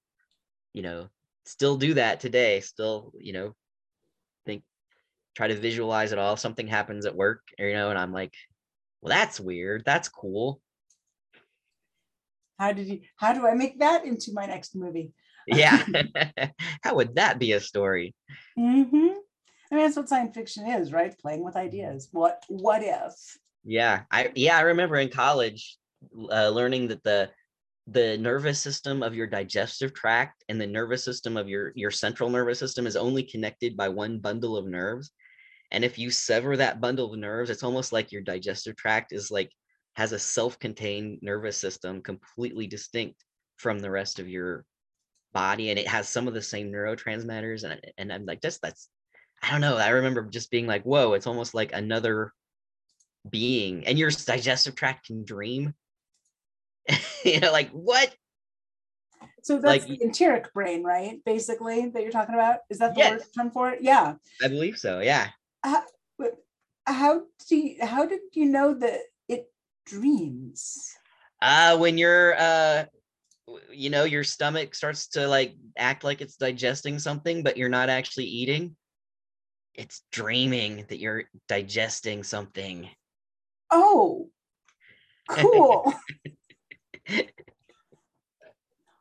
you 0.73 0.81
know 0.81 1.07
still 1.45 1.77
do 1.77 1.93
that 1.93 2.19
today 2.19 2.59
still 2.59 3.13
you 3.19 3.33
know 3.33 3.53
think 4.45 4.63
try 5.35 5.47
to 5.47 5.55
visualize 5.55 6.11
it 6.11 6.19
all 6.19 6.35
something 6.35 6.67
happens 6.67 7.05
at 7.05 7.15
work 7.15 7.41
you 7.57 7.73
know 7.73 7.89
and 7.89 7.97
i'm 7.97 8.11
like 8.11 8.33
well 9.01 9.09
that's 9.09 9.39
weird 9.39 9.83
that's 9.85 10.09
cool. 10.09 10.61
How 12.59 12.71
did 12.71 12.87
you, 12.87 13.01
how 13.17 13.33
do 13.33 13.47
I 13.47 13.55
make 13.55 13.79
that 13.79 14.05
into 14.05 14.31
my 14.31 14.45
next 14.45 14.75
movie? 14.75 15.11
yeah. 15.47 15.83
How 16.83 16.95
would 16.95 17.15
that 17.15 17.39
be 17.39 17.51
a 17.53 17.59
story? 17.59 18.13
Hmm 18.57 18.83
Mean, 19.73 19.85
that's 19.85 19.97
what 19.97 20.09
science 20.09 20.35
fiction 20.35 20.67
is, 20.67 20.91
right? 20.93 21.17
Playing 21.17 21.43
with 21.43 21.55
ideas. 21.55 22.09
What, 22.11 22.43
what 22.47 22.83
if? 22.83 23.13
Yeah, 23.63 24.01
I 24.11 24.31
yeah, 24.35 24.57
I 24.57 24.61
remember 24.61 24.97
in 24.97 25.09
college 25.09 25.77
uh, 26.31 26.49
learning 26.49 26.89
that 26.89 27.03
the 27.03 27.29
the 27.87 28.17
nervous 28.17 28.59
system 28.59 29.03
of 29.03 29.15
your 29.15 29.27
digestive 29.27 29.93
tract 29.93 30.43
and 30.47 30.59
the 30.59 30.67
nervous 30.67 31.03
system 31.03 31.37
of 31.37 31.47
your 31.47 31.71
your 31.75 31.91
central 31.91 32.29
nervous 32.29 32.59
system 32.59 32.85
is 32.85 32.95
only 32.95 33.23
connected 33.23 33.77
by 33.77 33.89
one 33.89 34.19
bundle 34.19 34.57
of 34.57 34.65
nerves. 34.65 35.11
And 35.71 35.83
if 35.83 35.97
you 35.97 36.11
sever 36.11 36.57
that 36.57 36.81
bundle 36.81 37.13
of 37.13 37.19
nerves, 37.19 37.49
it's 37.49 37.63
almost 37.63 37.93
like 37.93 38.11
your 38.11 38.21
digestive 38.21 38.75
tract 38.75 39.11
is 39.11 39.31
like 39.31 39.49
has 39.95 40.11
a 40.11 40.19
self-contained 40.19 41.19
nervous 41.21 41.57
system 41.57 42.01
completely 42.01 42.67
distinct 42.67 43.23
from 43.57 43.79
the 43.79 43.91
rest 43.91 44.19
of 44.19 44.27
your 44.27 44.65
body 45.33 45.69
and 45.69 45.79
it 45.79 45.87
has 45.87 46.07
some 46.07 46.27
of 46.27 46.33
the 46.33 46.41
same 46.41 46.71
neurotransmitters 46.71 47.63
and 47.63 47.79
and 47.97 48.13
I'm 48.13 48.25
like 48.25 48.41
just 48.41 48.61
that's 48.61 48.89
I 49.43 49.51
don't 49.51 49.61
know. 49.61 49.75
I 49.77 49.89
remember 49.89 50.23
just 50.23 50.49
being 50.49 50.65
like, 50.67 50.83
whoa, 50.83 51.13
it's 51.13 51.27
almost 51.27 51.53
like 51.53 51.73
another 51.73 52.33
being 53.29 53.85
and 53.87 53.97
your 53.97 54.09
digestive 54.11 54.75
tract 54.75 55.07
can 55.07 55.23
dream 55.23 55.73
you 57.23 57.39
know 57.39 57.53
like 57.53 57.69
what 57.71 58.13
So 59.43 59.59
that's 59.59 59.87
Like- 59.87 59.99
the 59.99 60.03
enteric 60.05 60.53
brain, 60.53 60.83
right? 60.83 61.21
Basically, 61.25 61.87
that 61.89 62.01
you're 62.03 62.11
talking 62.11 62.35
about. 62.35 62.59
Is 62.69 62.79
that 62.79 62.93
the 62.95 62.99
Yes. 62.99 63.11
word 63.11 63.23
term 63.37 63.51
for 63.51 63.69
it? 63.71 63.81
Yeah. 63.81 64.15
i 64.43 64.47
believe 64.49 64.77
so 64.77 64.99
yeah 64.99 65.29
But 65.63 66.35
how 66.85 67.23
do 67.47 67.55
you, 67.55 67.85
how 67.85 68.05
did 68.05 68.19
you 68.33 68.45
know 68.45 68.73
that 68.73 68.99
it 69.29 69.45
dreams? 69.85 70.91
uh 71.41 71.77
when 71.77 71.97
you're 71.97 72.35
uh 72.37 72.85
you 73.71 73.89
know 73.89 74.03
your 74.03 74.23
stomach 74.23 74.75
starts 74.75 75.07
to 75.09 75.27
like 75.27 75.55
act 75.77 76.03
like 76.03 76.19
it's 76.21 76.35
digesting 76.35 76.99
something 76.99 77.43
but 77.43 77.55
you're 77.57 77.69
not 77.69 77.89
actually 77.89 78.25
eating 78.25 78.75
it's 79.75 80.03
dreaming 80.11 80.85
that 80.89 80.99
you're 80.99 81.23
digesting 81.47 82.23
something 82.23 82.89
Oh, 83.71 84.29
cool. 85.29 85.91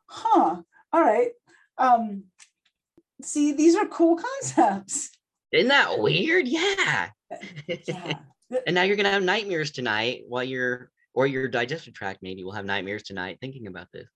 huh. 0.07 0.61
All 0.91 1.01
right. 1.01 1.31
Um, 1.77 2.23
see, 3.21 3.53
these 3.53 3.75
are 3.75 3.85
cool 3.87 4.17
concepts. 4.17 5.09
isn't 5.51 5.67
that 5.69 5.99
weird 5.99 6.47
yeah 6.47 7.09
Yeah. 7.67 8.17
and 8.67 8.73
now 8.75 8.81
you're 8.83 8.95
gonna 8.95 9.11
have 9.11 9.23
nightmares 9.23 9.71
tonight 9.71 10.23
while 10.27 10.43
you're 10.43 10.89
or 11.13 11.27
your 11.27 11.47
digestive 11.47 11.93
tract 11.93 12.19
maybe 12.23 12.43
will 12.43 12.51
have 12.51 12.65
nightmares 12.65 13.03
tonight 13.03 13.37
thinking 13.41 13.67
about 13.67 13.87
this 13.93 14.07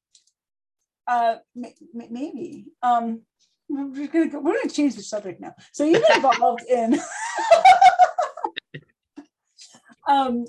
Uh, 1.07 1.37
may- 1.55 1.75
maybe. 1.93 2.65
Um, 2.81 3.21
we're 3.69 4.07
gonna 4.07 4.27
go, 4.27 4.39
we're 4.39 4.55
gonna 4.57 4.69
change 4.69 4.95
the 4.95 5.03
subject 5.03 5.41
now. 5.41 5.53
So 5.73 5.83
you've 5.83 6.03
been 6.07 6.17
involved 6.17 6.63
in. 6.69 6.99
um, 10.07 10.45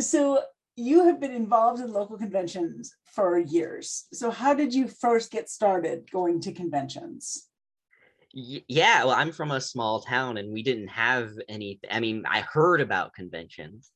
so 0.00 0.40
you 0.76 1.04
have 1.04 1.20
been 1.20 1.32
involved 1.32 1.80
in 1.80 1.92
local 1.92 2.18
conventions 2.18 2.94
for 3.14 3.38
years. 3.38 4.06
So 4.12 4.30
how 4.30 4.52
did 4.52 4.74
you 4.74 4.88
first 4.88 5.30
get 5.30 5.48
started 5.48 6.10
going 6.10 6.40
to 6.42 6.52
conventions? 6.52 7.48
Yeah 8.38 9.04
well 9.04 9.14
i'm 9.14 9.32
from 9.32 9.50
a 9.50 9.60
small 9.60 10.02
town 10.02 10.36
and 10.36 10.52
we 10.52 10.62
didn't 10.62 10.88
have 10.88 11.30
any 11.48 11.80
i 11.90 12.00
mean 12.00 12.22
i 12.26 12.40
heard 12.42 12.82
about 12.82 13.14
conventions 13.14 13.90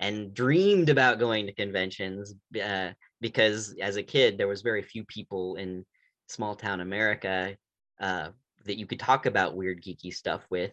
and 0.00 0.34
dreamed 0.34 0.90
about 0.90 1.18
going 1.18 1.46
to 1.46 1.54
conventions 1.54 2.34
uh, 2.62 2.90
because 3.22 3.74
as 3.80 3.96
a 3.96 4.02
kid 4.02 4.36
there 4.36 4.48
was 4.48 4.60
very 4.60 4.82
few 4.82 5.02
people 5.06 5.54
in 5.54 5.82
small 6.28 6.54
town 6.54 6.82
america 6.82 7.56
uh, 8.00 8.28
that 8.64 8.78
you 8.78 8.86
could 8.86 9.00
talk 9.00 9.26
about 9.26 9.56
weird 9.56 9.82
geeky 9.82 10.12
stuff 10.12 10.44
with 10.50 10.72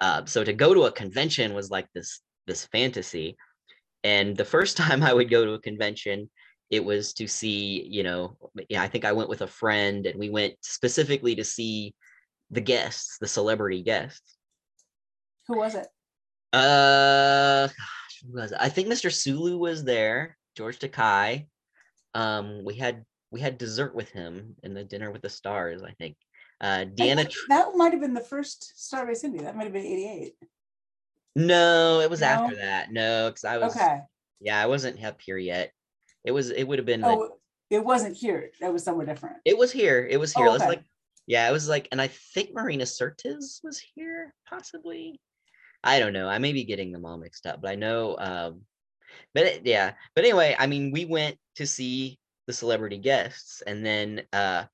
uh, 0.00 0.24
so 0.24 0.44
to 0.44 0.52
go 0.52 0.74
to 0.74 0.84
a 0.84 0.92
convention 0.92 1.54
was 1.54 1.70
like 1.70 1.86
this 1.94 2.20
this 2.46 2.66
fantasy 2.66 3.36
and 4.04 4.36
the 4.36 4.44
first 4.44 4.76
time 4.82 5.02
i 5.02 5.12
would 5.12 5.30
go 5.30 5.44
to 5.44 5.52
a 5.52 5.60
convention 5.60 6.28
it 6.70 6.84
was 6.84 7.12
to 7.12 7.26
see 7.28 7.86
you 7.88 8.02
know 8.02 8.36
yeah 8.68 8.82
i 8.82 8.88
think 8.88 9.04
i 9.04 9.12
went 9.12 9.28
with 9.28 9.42
a 9.42 9.46
friend 9.46 10.06
and 10.06 10.18
we 10.18 10.30
went 10.30 10.54
specifically 10.62 11.34
to 11.34 11.44
see 11.44 11.94
the 12.50 12.60
guests, 12.60 13.18
the 13.18 13.26
celebrity 13.26 13.82
guests. 13.82 14.36
Who 15.48 15.58
was 15.58 15.74
it? 15.74 15.86
Uh, 16.52 17.66
gosh, 17.66 18.22
who 18.24 18.40
was 18.40 18.52
it? 18.52 18.58
I 18.60 18.68
think 18.68 18.88
Mr. 18.88 19.12
Sulu 19.12 19.58
was 19.58 19.84
there. 19.84 20.36
George 20.56 20.78
Takei. 20.78 21.46
Um, 22.14 22.64
we 22.64 22.74
had 22.74 23.04
we 23.30 23.40
had 23.40 23.58
dessert 23.58 23.94
with 23.94 24.10
him 24.10 24.56
in 24.62 24.72
the 24.74 24.84
dinner 24.84 25.10
with 25.10 25.22
the 25.22 25.28
stars. 25.28 25.82
I 25.82 25.92
think. 25.92 26.16
Uh, 26.60 26.84
Deanna. 26.86 27.30
that 27.48 27.76
might 27.76 27.92
have 27.92 28.00
been 28.00 28.14
the 28.14 28.20
first 28.20 28.72
Starbase 28.76 29.24
Indy. 29.24 29.40
That 29.44 29.56
might 29.56 29.64
have 29.64 29.72
been 29.72 29.84
88. 29.84 30.34
No, 31.34 32.00
it 32.00 32.08
was 32.08 32.22
after 32.22 32.56
that. 32.56 32.92
No, 32.92 33.28
because 33.28 33.44
I 33.44 33.58
was. 33.58 33.76
Okay. 33.76 33.98
Yeah, 34.40 34.62
I 34.62 34.66
wasn't 34.66 35.02
up 35.04 35.20
here 35.20 35.36
yet. 35.38 35.72
It 36.24 36.32
was. 36.32 36.50
It 36.50 36.64
would 36.64 36.78
have 36.78 36.86
been. 36.86 37.02
Like, 37.02 37.18
Oh, 37.18 37.38
it 37.70 37.84
wasn't 37.84 38.16
here. 38.16 38.50
That 38.60 38.72
was 38.72 38.84
somewhere 38.84 39.06
different. 39.06 39.36
it 39.44 39.56
was 39.58 39.70
here. 39.70 40.06
It 40.10 40.18
was 40.18 40.32
here. 40.32 40.46
Oh, 40.46 40.50
It 40.50 40.52
was 40.54 40.62
like. 40.62 40.82
Yeah, 41.28 41.48
it 41.48 41.52
was 41.52 41.68
like, 41.68 41.88
and 41.90 42.00
I 42.00 42.06
think 42.06 42.54
Marina 42.54 42.84
Sirtis 42.84 43.58
was 43.64 43.82
here, 43.96 44.32
possibly. 44.48 45.20
I 45.82 45.98
don't 45.98 46.12
know. 46.12 46.28
I 46.28 46.38
may 46.38 46.52
be 46.52 46.62
getting 46.62 46.92
them 46.92 47.04
all 47.04 47.18
mixed 47.18 47.46
up, 47.46 47.60
but 47.60 47.70
I 47.70 47.74
know. 47.74 48.16
Um, 48.16 48.60
but 49.34 49.42
it- 49.44 49.66
yeah. 49.66 49.94
But 50.14 50.24
anyway, 50.24 50.54
I 50.56 50.68
mean, 50.68 50.92
we 50.92 51.04
went 51.04 51.36
to 51.56 51.66
see 51.66 52.20
the 52.46 52.52
celebrity 52.52 52.98
guests, 52.98 53.60
and 53.66 53.84
then 53.84 54.22
uh, 54.32 54.64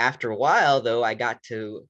after 0.00 0.30
a 0.30 0.36
while, 0.36 0.80
though, 0.80 1.04
I 1.04 1.14
got 1.14 1.42
to 1.44 1.86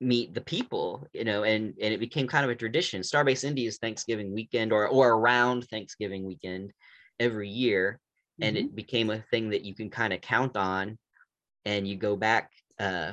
meet 0.00 0.34
the 0.34 0.40
people, 0.40 1.06
you 1.12 1.24
know, 1.24 1.44
and 1.44 1.74
and 1.80 1.94
it 1.94 2.00
became 2.00 2.26
kind 2.26 2.44
of 2.44 2.50
a 2.50 2.56
tradition. 2.56 3.02
Starbase 3.02 3.44
Indy 3.44 3.66
is 3.66 3.78
Thanksgiving 3.78 4.32
weekend, 4.32 4.72
or 4.72 4.88
or 4.88 5.10
around 5.12 5.68
Thanksgiving 5.68 6.24
weekend 6.26 6.72
every 7.20 7.48
year, 7.48 8.00
and 8.40 8.56
Mhm. 8.56 8.60
it 8.60 8.74
became 8.74 9.10
a 9.10 9.20
thing 9.30 9.50
that 9.50 9.64
you 9.64 9.74
can 9.74 9.90
kind 9.90 10.12
of 10.12 10.20
count 10.20 10.56
on, 10.56 10.98
and 11.64 11.86
you 11.86 11.96
go 11.96 12.16
back. 12.16 12.50
Uh, 12.78 13.12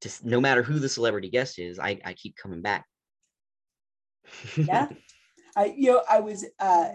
just 0.00 0.24
no 0.24 0.40
matter 0.40 0.62
who 0.64 0.80
the 0.80 0.88
celebrity 0.88 1.30
guest 1.30 1.58
is, 1.58 1.78
I 1.78 2.00
I 2.04 2.14
keep 2.14 2.34
coming 2.36 2.62
back. 2.62 2.86
yeah 4.56 4.88
i 5.56 5.66
you 5.76 5.92
know 5.92 6.02
i 6.08 6.20
was 6.20 6.44
uh 6.60 6.90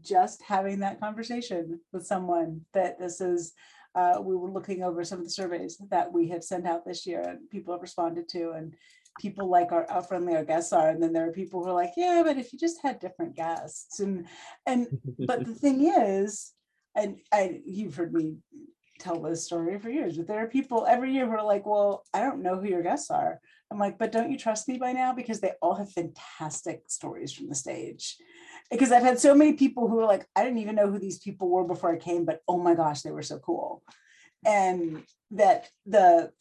just 0.00 0.42
having 0.42 0.80
that 0.80 0.98
conversation 1.00 1.80
with 1.92 2.06
someone 2.06 2.62
that 2.72 2.98
this 2.98 3.20
is 3.20 3.52
uh 3.94 4.18
we 4.20 4.36
were 4.36 4.50
looking 4.50 4.82
over 4.82 5.04
some 5.04 5.18
of 5.18 5.24
the 5.24 5.30
surveys 5.30 5.80
that 5.90 6.12
we 6.12 6.28
have 6.28 6.44
sent 6.44 6.66
out 6.66 6.84
this 6.84 7.06
year 7.06 7.22
and 7.22 7.50
people 7.50 7.72
have 7.72 7.82
responded 7.82 8.28
to 8.28 8.50
and 8.52 8.74
people 9.20 9.48
like 9.48 9.72
our 9.72 9.86
how 9.90 10.00
friendly 10.00 10.34
our 10.34 10.44
guests 10.44 10.72
are 10.72 10.88
and 10.88 11.02
then 11.02 11.12
there 11.12 11.28
are 11.28 11.32
people 11.32 11.62
who 11.62 11.70
are 11.70 11.74
like 11.74 11.92
yeah 11.96 12.22
but 12.24 12.38
if 12.38 12.52
you 12.52 12.58
just 12.58 12.80
had 12.82 12.98
different 12.98 13.36
guests 13.36 14.00
and 14.00 14.26
and 14.66 14.86
but 15.26 15.44
the 15.44 15.54
thing 15.54 15.86
is 15.86 16.52
and 16.96 17.18
i 17.32 17.60
you've 17.66 17.96
heard 17.96 18.12
me 18.12 18.36
tell 18.98 19.20
this 19.20 19.44
story 19.44 19.78
for 19.78 19.90
years 19.90 20.16
but 20.16 20.26
there 20.28 20.38
are 20.38 20.46
people 20.46 20.86
every 20.86 21.12
year 21.12 21.26
who 21.26 21.32
are 21.32 21.44
like 21.44 21.66
well 21.66 22.04
i 22.14 22.20
don't 22.20 22.42
know 22.42 22.58
who 22.58 22.68
your 22.68 22.82
guests 22.82 23.10
are. 23.10 23.40
I'm 23.70 23.78
like 23.78 23.98
but 23.98 24.12
don't 24.12 24.30
you 24.30 24.38
trust 24.38 24.68
me 24.68 24.76
by 24.76 24.92
now? 24.92 25.14
Because 25.14 25.40
they 25.40 25.52
all 25.62 25.74
have 25.74 25.90
fantastic 25.90 26.82
stories 26.88 27.32
from 27.32 27.48
the 27.48 27.54
stage 27.54 28.16
because 28.72 28.90
i've 28.90 29.02
had 29.02 29.20
so 29.20 29.34
many 29.34 29.52
people 29.52 29.88
who 29.88 30.00
are 30.00 30.06
like 30.06 30.26
i 30.34 30.42
didn't 30.42 30.58
even 30.58 30.74
know 30.74 30.90
who 30.90 30.98
these 30.98 31.18
people 31.20 31.48
were 31.48 31.64
before 31.64 31.92
i 31.92 31.96
came 31.96 32.24
but 32.24 32.40
oh 32.48 32.58
my 32.58 32.74
gosh 32.74 33.02
they 33.02 33.12
were 33.12 33.22
so 33.22 33.38
cool 33.38 33.82
and 34.44 35.04
that 35.30 35.68
the 35.86 36.32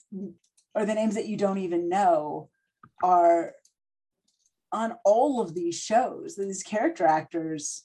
or 0.74 0.86
the 0.86 0.94
names 0.94 1.16
that 1.16 1.28
you 1.28 1.38
don't 1.38 1.58
even 1.60 1.90
know 1.90 2.50
are 3.04 3.54
on 4.72 4.94
all 5.04 5.42
of 5.42 5.54
these 5.54 5.80
shows. 5.80 6.36
These 6.36 6.64
character 6.64 7.06
actors 7.06 7.84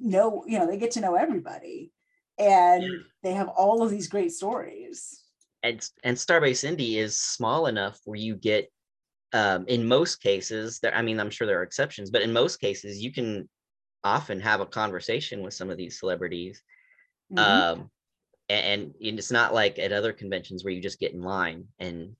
know, 0.00 0.44
you 0.46 0.58
know, 0.58 0.66
they 0.66 0.76
get 0.76 0.90
to 0.92 1.00
know 1.00 1.14
everybody 1.14 1.92
and 2.38 2.84
they 3.22 3.32
have 3.32 3.48
all 3.48 3.82
of 3.82 3.90
these 3.90 4.08
great 4.08 4.32
stories. 4.32 5.24
and 5.62 5.86
and 6.04 6.16
Starbase 6.16 6.64
Indy 6.64 6.98
is 6.98 7.18
small 7.18 7.66
enough 7.66 7.98
where 8.04 8.18
you 8.18 8.34
get 8.34 8.70
um 9.32 9.64
in 9.68 9.86
most 9.86 10.20
cases 10.20 10.80
there 10.80 10.94
I 10.94 11.02
mean 11.02 11.20
I'm 11.20 11.30
sure 11.30 11.46
there 11.46 11.60
are 11.60 11.62
exceptions 11.70 12.10
but 12.10 12.22
in 12.22 12.32
most 12.32 12.56
cases 12.56 13.02
you 13.02 13.12
can 13.12 13.48
often 14.04 14.40
have 14.40 14.60
a 14.60 14.66
conversation 14.66 15.42
with 15.42 15.54
some 15.54 15.70
of 15.70 15.76
these 15.76 15.98
celebrities 15.98 16.62
Mhm. 17.32 17.38
um 17.38 17.90
and, 18.48 18.94
and 19.00 19.18
it's 19.18 19.30
not 19.30 19.54
like 19.54 19.78
at 19.78 19.92
other 19.92 20.12
conventions 20.12 20.64
where 20.64 20.72
you 20.72 20.82
just 20.82 20.98
get 20.98 21.12
in 21.12 21.22
line 21.22 21.68
and 21.78 22.16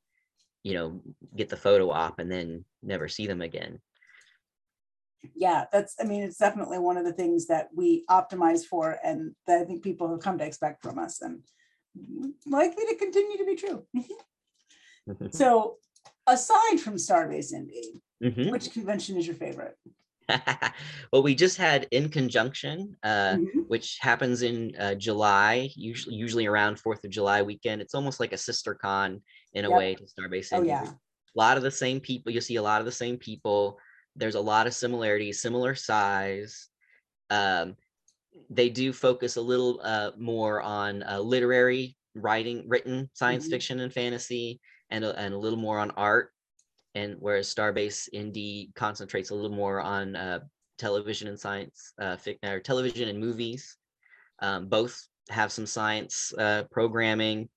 you 0.62 0.74
know 0.74 1.02
get 1.36 1.48
the 1.48 1.56
photo 1.56 1.90
op 1.90 2.18
and 2.18 2.30
then 2.30 2.64
never 2.82 3.08
see 3.08 3.26
them 3.26 3.42
again 3.42 3.80
yeah, 5.34 5.66
that's, 5.70 5.96
I 6.00 6.04
mean, 6.04 6.22
it's 6.22 6.38
definitely 6.38 6.78
one 6.78 6.96
of 6.96 7.04
the 7.04 7.12
things 7.12 7.46
that 7.48 7.68
we 7.74 8.04
optimize 8.08 8.64
for 8.64 8.98
and 9.04 9.34
that 9.46 9.60
I 9.60 9.64
think 9.64 9.82
people 9.82 10.08
have 10.10 10.20
come 10.20 10.38
to 10.38 10.46
expect 10.46 10.82
from 10.82 10.98
us 10.98 11.20
and 11.20 11.42
likely 12.46 12.86
to 12.86 12.94
continue 12.96 13.36
to 13.36 13.44
be 13.44 13.54
true. 13.54 13.86
So 15.32 15.76
aside 16.26 16.80
from 16.80 16.94
Starbase 16.94 17.52
Indy, 17.52 18.00
Mhm. 18.22 18.50
which 18.50 18.72
convention 18.72 19.16
is 19.16 19.26
your 19.26 19.36
favorite? 19.36 19.76
well 21.12 21.22
we 21.22 21.34
just 21.34 21.56
had 21.56 21.88
InConJunction 21.92 22.94
uh 23.02 23.36
Mhm. 23.36 23.68
which 23.68 23.98
happens 24.00 24.42
in 24.42 24.74
uh, 24.76 24.94
July, 24.96 25.70
usually 25.76 26.16
usually 26.16 26.46
around 26.46 26.78
Fourth 26.80 27.04
of 27.04 27.10
July 27.10 27.42
weekend. 27.42 27.80
It's 27.82 27.94
almost 27.94 28.18
like 28.20 28.32
a 28.32 28.36
sister 28.38 28.74
con 28.74 29.22
in 29.54 29.64
a 29.64 29.68
Yep. 29.70 29.78
way 29.78 29.94
to 29.94 30.04
Starbase 30.04 30.48
Oh, 30.52 30.62
yeah. 30.62 30.84
A 30.92 31.38
lot 31.38 31.56
of 31.56 31.62
the 31.62 31.70
same 31.70 32.00
people. 32.00 32.32
You'll 32.32 32.42
see 32.42 32.56
a 32.56 32.62
lot 32.62 32.80
of 32.80 32.86
the 32.86 32.92
same 33.04 33.16
people. 33.16 33.78
There's 34.16 34.34
a 34.34 34.40
lot 34.40 34.66
of 34.66 34.74
similarities, 34.74 35.40
similar 35.40 35.74
size. 35.76 36.68
Um, 37.30 37.76
they 38.48 38.68
do 38.68 38.92
focus 38.92 39.36
a 39.36 39.40
little 39.40 39.80
uh, 39.84 40.10
more 40.18 40.60
on 40.62 41.02
uh, 41.04 41.20
literary 41.20 41.96
writing, 42.16 42.68
written 42.68 43.08
science 43.14 43.46
Mhm. 43.46 43.50
fiction 43.50 43.80
and 43.80 43.92
fantasy, 43.92 44.60
and 44.90 45.04
and 45.04 45.34
a 45.34 45.38
little 45.38 45.58
more 45.58 45.78
on 45.78 45.92
art. 45.92 46.32
And 46.94 47.16
whereas 47.18 47.52
Starbase 47.52 48.08
Indy 48.12 48.72
concentrates 48.74 49.30
a 49.30 49.34
little 49.34 49.56
more 49.56 49.80
on 49.80 50.16
uh, 50.16 50.40
television 50.78 51.28
and 51.28 51.38
science, 51.38 51.92
uh, 52.00 52.16
or 52.44 52.60
television 52.60 53.08
and 53.08 53.18
movies. 53.18 53.76
Um, 54.40 54.68
both 54.68 55.06
have 55.28 55.52
some 55.52 55.66
science 55.66 56.32
uh, 56.38 56.64
programming, 56.70 57.48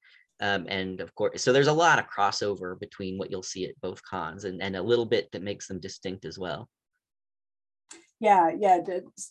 um, 0.42 0.66
and 0.68 1.00
of 1.00 1.16
course, 1.16 1.42
so 1.42 1.54
there's 1.54 1.68
a 1.68 1.74
lot 1.74 1.98
of 1.98 2.10
crossover 2.10 2.78
between 2.80 3.18
what 3.18 3.32
you'll 3.32 3.42
see 3.42 3.66
at 3.66 3.80
both 3.82 4.04
cons, 4.04 4.44
and, 4.44 4.62
and 4.62 4.76
a 4.76 4.82
little 4.82 5.06
bit 5.06 5.32
that 5.32 5.42
makes 5.42 5.68
them 5.68 5.80
distinct 5.80 6.26
as 6.26 6.38
well. 6.38 6.70
Yeah, 8.20 8.52
yeah, 8.58 8.80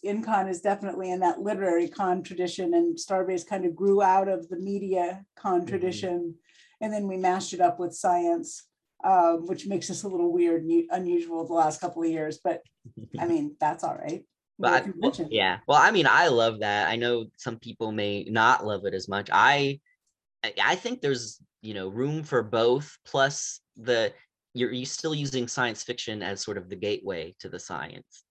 InCon 0.05 0.51
is 0.51 0.61
definitely 0.61 1.11
in 1.11 1.21
that 1.21 1.41
literary 1.41 1.89
con 1.89 2.23
tradition 2.23 2.75
and 2.75 2.97
Starbase 2.97 3.47
kind 3.47 3.65
of 3.65 3.77
grew 3.77 4.03
out 4.03 4.29
of 4.29 4.49
the 4.49 4.59
media 4.59 5.25
con 5.37 5.63
Mhm. 5.63 5.69
tradition. 5.69 6.35
And 6.81 6.93
then 6.93 7.07
we 7.07 7.17
mashed 7.17 7.53
it 7.53 7.61
up 7.61 7.79
with 7.79 7.95
science, 7.95 8.65
um, 9.05 9.47
which 9.47 9.67
makes 9.67 9.91
us 9.91 10.03
a 10.03 10.09
little 10.09 10.33
weird, 10.33 10.63
and 10.65 10.85
unusual 10.91 11.47
the 11.47 11.53
last 11.53 11.81
couple 11.81 12.03
of 12.03 12.09
years, 12.11 12.39
but 12.43 12.63
I 13.19 13.27
mean, 13.27 13.57
that's 13.61 13.85
all 13.85 13.97
right. 13.97 14.25
But 14.59 14.85
I, 14.87 14.91
well, 14.97 15.29
yeah, 15.31 15.59
well, 15.67 15.79
I 15.81 15.91
mean, 15.91 16.07
I 16.09 16.29
love 16.29 16.61
that. 16.61 16.89
I 16.89 16.97
know 16.97 17.27
some 17.37 17.59
people 17.59 17.91
may 17.91 18.25
not 18.25 18.65
love 18.65 18.85
it 18.85 18.95
as 18.95 19.09
much. 19.09 19.29
I, 19.33 19.81
I- 20.45 20.55
I 20.63 20.75
think 20.77 21.01
there's 21.01 21.41
you 21.63 21.75
know 21.75 21.89
room 21.89 22.23
for 22.23 22.43
both. 22.43 22.97
Plus, 23.05 23.61
the 23.77 24.13
you're 24.55 24.73
you 24.73 24.85
still 24.85 25.15
using 25.15 25.49
science 25.49 25.83
fiction 25.83 26.23
as 26.23 26.43
sort 26.43 26.59
of 26.59 26.69
the 26.69 26.77
gateway 26.77 27.35
to 27.41 27.49
the 27.49 27.59
science. 27.59 28.25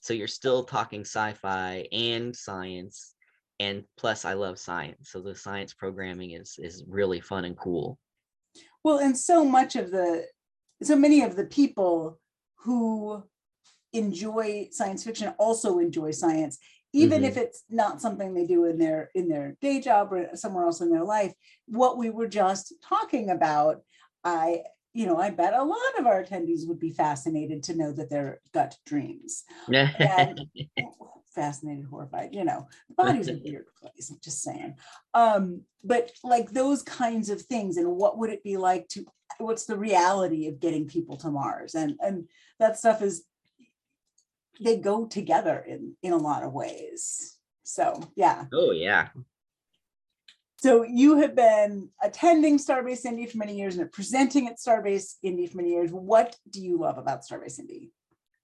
So 0.00 0.14
you're 0.14 0.28
still 0.28 0.64
talking 0.64 1.02
sci-fi 1.02 1.86
and 1.92 2.34
science, 2.34 3.14
and 3.60 3.84
plus, 3.96 4.24
I 4.24 4.32
love 4.32 4.58
science. 4.58 5.10
So 5.10 5.20
the 5.20 5.34
science 5.34 5.72
programming 5.74 6.32
is 6.32 6.56
is 6.58 6.84
really 6.88 7.20
fun 7.20 7.44
and 7.44 7.56
cool. 7.56 7.98
Well, 8.82 8.98
and 8.98 9.16
so 9.16 9.44
much 9.44 9.76
of 9.76 9.90
the, 9.90 10.26
so 10.82 10.96
many 10.96 11.22
of 11.22 11.36
the 11.36 11.44
people 11.44 12.18
who 12.60 13.22
enjoy 13.92 14.68
science 14.70 15.04
fiction 15.04 15.34
also 15.38 15.78
enjoy 15.78 16.12
science, 16.12 16.58
even 16.92 17.24
if 17.24 17.34
mm-hmm. 17.34 17.42
it's 17.42 17.64
not 17.68 18.00
something 18.00 18.34
they 18.34 18.46
do 18.46 18.64
in 18.64 18.78
their, 18.78 19.10
in 19.14 19.28
their 19.28 19.56
day 19.60 19.80
job 19.80 20.12
or 20.12 20.30
somewhere 20.34 20.64
else 20.64 20.80
in 20.80 20.90
their 20.90 21.04
life. 21.04 21.32
What 21.66 21.98
we 21.98 22.10
were 22.10 22.28
just 22.28 22.74
talking 22.82 23.30
about, 23.30 23.82
I, 24.24 24.62
you 24.92 25.06
know, 25.06 25.18
I 25.18 25.30
bet 25.30 25.54
a 25.54 25.62
lot 25.62 25.98
of 25.98 26.06
our 26.06 26.22
attendees 26.22 26.66
would 26.66 26.80
be 26.80 26.90
fascinated 26.90 27.62
to 27.64 27.76
know 27.76 27.92
that 27.92 28.10
they're 28.10 28.40
gut 28.52 28.76
dreams. 28.84 29.44
And 30.00 30.40
fascinated, 31.34 31.86
horrified, 31.86 32.34
you 32.34 32.44
know, 32.44 32.66
the 32.88 32.94
body's 32.94 33.28
a 33.28 33.40
weird 33.44 33.66
place, 33.80 34.10
I'm 34.10 34.18
just 34.22 34.42
saying. 34.42 34.74
Um, 35.14 35.62
but 35.84 36.10
like 36.24 36.50
those 36.50 36.82
kinds 36.82 37.30
of 37.30 37.42
things, 37.42 37.76
and 37.76 37.88
what 37.96 38.18
would 38.18 38.30
it 38.30 38.42
be 38.42 38.56
like 38.56 38.88
to, 38.88 39.04
what's 39.38 39.64
the 39.64 39.78
reality 39.78 40.48
of 40.48 40.60
getting 40.60 40.88
people 40.88 41.16
to 41.18 41.30
Mars? 41.30 41.74
And, 41.74 41.96
and 42.00 42.28
that 42.58 42.78
stuff 42.78 43.00
is, 43.00 43.24
they 44.60 44.76
go 44.76 45.06
together 45.06 45.64
in, 45.66 45.94
in 46.02 46.12
a 46.12 46.18
lot 46.18 46.42
of 46.42 46.52
ways. 46.52 47.38
So, 47.62 48.02
yeah. 48.16 48.44
oh 48.52 48.72
yeah. 48.72 49.08
So 50.62 50.82
you 50.82 51.16
have 51.16 51.34
been 51.34 51.88
attending 52.02 52.58
Starbase 52.58 53.06
Indy 53.06 53.24
for 53.24 53.38
many 53.38 53.56
years 53.56 53.78
and 53.78 53.90
presenting 53.90 54.46
at 54.46 54.58
Starbase 54.58 55.14
Indy 55.22 55.46
for 55.46 55.56
many 55.56 55.70
years. 55.70 55.90
What 55.90 56.36
do 56.50 56.60
you 56.60 56.78
love 56.78 56.98
about 56.98 57.22
Starbase 57.22 57.58
Indy? 57.58 57.92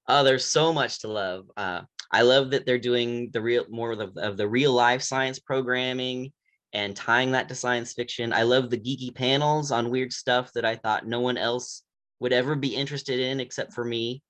Oh, 0.09 0.25
there's 0.25 0.47
so 0.47 0.73
much 0.73 1.01
to 1.01 1.09
love. 1.09 1.51
Uh, 1.59 1.83
I 2.11 2.23
love 2.23 2.53
that 2.53 2.65
they're 2.65 2.79
doing 2.79 3.29
the 3.35 3.43
real 3.43 3.67
more 3.69 3.93
of 3.93 3.99
the, 3.99 4.23
of 4.23 4.39
the 4.39 4.49
real 4.49 4.73
life 4.73 5.03
science 5.03 5.39
programming 5.39 6.33
and 6.73 6.97
tying 6.97 7.33
that 7.33 7.51
to 7.51 7.55
science 7.55 7.93
fiction. 7.93 8.33
I 8.33 8.45
love 8.45 8.71
the 8.71 8.79
geeky 8.79 9.15
panels 9.15 9.71
on 9.71 9.91
weird 9.91 10.11
stuff 10.11 10.51
that 10.55 10.65
I 10.65 10.77
thought 10.77 11.07
no 11.07 11.21
one 11.21 11.37
else 11.37 11.83
would 12.21 12.33
ever 12.33 12.55
be 12.55 12.75
interested 12.75 13.21
in 13.21 13.41
except 13.41 13.75
for 13.75 13.85
me. 13.85 14.23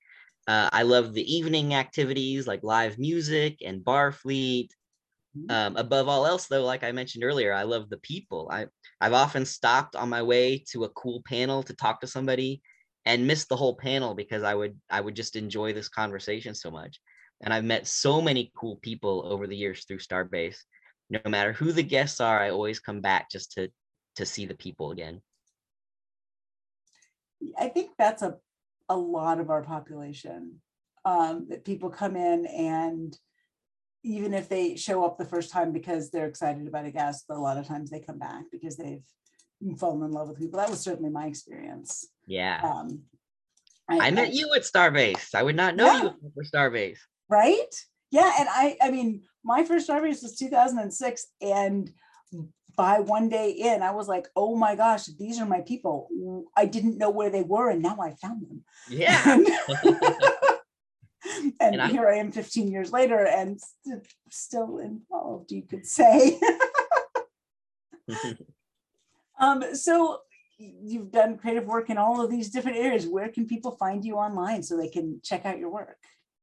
Uh, 0.48 0.68
I 0.72 0.82
love 0.82 1.14
the 1.14 1.32
evening 1.32 1.74
activities 1.74 2.48
like 2.48 2.64
live 2.64 2.98
music 2.98 3.58
and 3.64 3.84
bar 3.84 4.10
fleet. 4.10 4.72
Mhm. 4.72 4.85
Um, 5.48 5.76
above 5.76 6.08
all 6.08 6.26
else, 6.26 6.46
though, 6.46 6.64
like 6.64 6.82
I 6.82 6.92
mentioned 6.92 7.24
earlier, 7.24 7.52
I 7.52 7.62
love 7.62 7.88
the 7.88 7.98
people. 7.98 8.48
I 8.50 8.66
I've 9.00 9.12
often 9.12 9.44
stopped 9.44 9.94
on 9.94 10.08
my 10.08 10.22
way 10.22 10.64
to 10.72 10.84
a 10.84 10.90
cool 10.90 11.22
panel 11.24 11.62
to 11.64 11.74
talk 11.74 12.00
to 12.00 12.06
somebody 12.06 12.62
and 13.04 13.26
missed 13.26 13.48
the 13.48 13.56
whole 13.56 13.76
panel 13.76 14.14
because 14.14 14.42
I 14.42 14.54
would 14.54 14.78
I 14.90 15.00
would 15.00 15.14
just 15.14 15.36
enjoy 15.36 15.72
this 15.72 15.88
conversation 15.88 16.54
so 16.54 16.70
much. 16.70 17.00
And 17.42 17.52
I've 17.52 17.64
met 17.64 17.86
so 17.86 18.20
many 18.20 18.50
cool 18.56 18.76
people 18.76 19.24
over 19.26 19.46
the 19.46 19.56
years 19.56 19.84
through 19.84 19.98
Starbase. 19.98 20.58
No 21.10 21.20
matter 21.26 21.52
who 21.52 21.72
the 21.72 21.82
guests 21.82 22.20
are, 22.20 22.40
I 22.40 22.50
always 22.50 22.80
come 22.80 23.00
back 23.00 23.30
just 23.30 23.52
to 23.52 23.70
to 24.16 24.26
see 24.26 24.46
the 24.46 24.54
people 24.54 24.90
again. 24.90 25.20
I 27.58 27.68
think 27.68 27.90
that's 27.98 28.22
a, 28.22 28.36
a 28.88 28.96
lot 28.96 29.40
of 29.40 29.50
our 29.50 29.62
population. 29.62 30.60
Um, 31.04 31.46
that 31.50 31.64
people 31.64 31.90
come 31.90 32.16
in 32.16 32.46
and 32.46 33.16
even 34.06 34.32
if 34.32 34.48
they 34.48 34.76
show 34.76 35.04
up 35.04 35.18
the 35.18 35.24
first 35.24 35.50
time 35.50 35.72
because 35.72 36.10
they're 36.10 36.28
excited 36.28 36.66
about 36.66 36.86
a 36.86 36.90
guest, 36.90 37.24
a 37.28 37.34
lot 37.34 37.56
of 37.56 37.66
times 37.66 37.90
they 37.90 38.00
come 38.00 38.18
back 38.18 38.44
because 38.52 38.76
they've 38.76 39.02
fallen 39.78 40.04
in 40.04 40.12
love 40.12 40.28
with 40.28 40.38
people. 40.38 40.58
That 40.60 40.70
was 40.70 40.80
certainly 40.80 41.10
my 41.10 41.26
experience. 41.26 42.06
Yeah. 42.26 42.60
Um, 42.62 43.02
I 43.88 44.10
met 44.10 44.32
you 44.32 44.52
at 44.54 44.62
Starbase. 44.62 45.34
I 45.34 45.42
would 45.42 45.56
not 45.56 45.76
know 45.76 46.14
you 46.22 46.32
for 46.34 46.44
Starbase. 46.44 46.98
right? 47.28 47.74
Yeah, 48.10 48.32
and 48.38 48.48
I 48.50 48.76
I 48.80 48.90
mean, 48.90 49.22
my 49.44 49.64
first 49.64 49.88
Starbase 49.88 50.22
was 50.22 50.36
2006 50.38 51.26
and 51.40 51.90
by 52.76 53.00
one 53.00 53.28
day 53.28 53.50
in, 53.50 53.82
I 53.82 53.90
was 53.92 54.06
like, 54.06 54.28
oh 54.36 54.54
my 54.54 54.76
gosh, 54.76 55.06
these 55.06 55.40
are 55.40 55.46
my 55.46 55.62
people. 55.62 56.08
I 56.56 56.66
didn't 56.66 56.98
know 56.98 57.10
where 57.10 57.30
they 57.30 57.42
were, 57.42 57.70
and 57.70 57.82
now 57.82 57.96
I 58.00 58.14
found 58.14 58.42
them. 58.42 58.64
Yeah. 58.88 59.22
and 61.60 61.74
And 61.74 61.82
I- 61.82 61.88
here 61.88 62.08
I 62.08 62.16
am 62.16 62.32
15 62.32 62.68
years 62.68 62.92
later 62.92 63.26
and 63.26 63.60
st- 63.60 64.06
still 64.30 64.78
involved, 64.78 65.52
you 65.52 65.62
could 65.62 65.86
say. 65.86 66.40
um, 69.40 69.64
so 69.74 70.18
you've 70.58 71.10
done 71.10 71.36
creative 71.36 71.66
work 71.66 71.90
in 71.90 71.98
all 71.98 72.24
of 72.24 72.30
these 72.30 72.50
different 72.50 72.78
areas. 72.78 73.06
Where 73.06 73.28
can 73.28 73.46
people 73.46 73.72
find 73.72 74.02
you 74.04 74.16
online 74.16 74.62
so 74.62 74.76
they 74.76 74.88
can 74.88 75.20
check 75.22 75.44
out 75.44 75.58
your 75.58 75.70
work? 75.70 75.98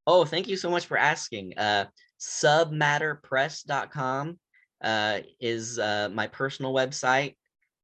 Oh, 0.06 0.24
thank 0.24 0.48
you 0.48 0.56
so 0.56 0.70
much 0.70 0.86
for 0.86 0.96
asking. 0.96 1.58
Uh, 1.58 1.86
submatterpress.com 2.20 4.38
uh, 4.82 5.18
is 5.40 5.78
uh, 5.78 6.08
my 6.12 6.26
personal 6.26 6.74
website. 6.74 7.34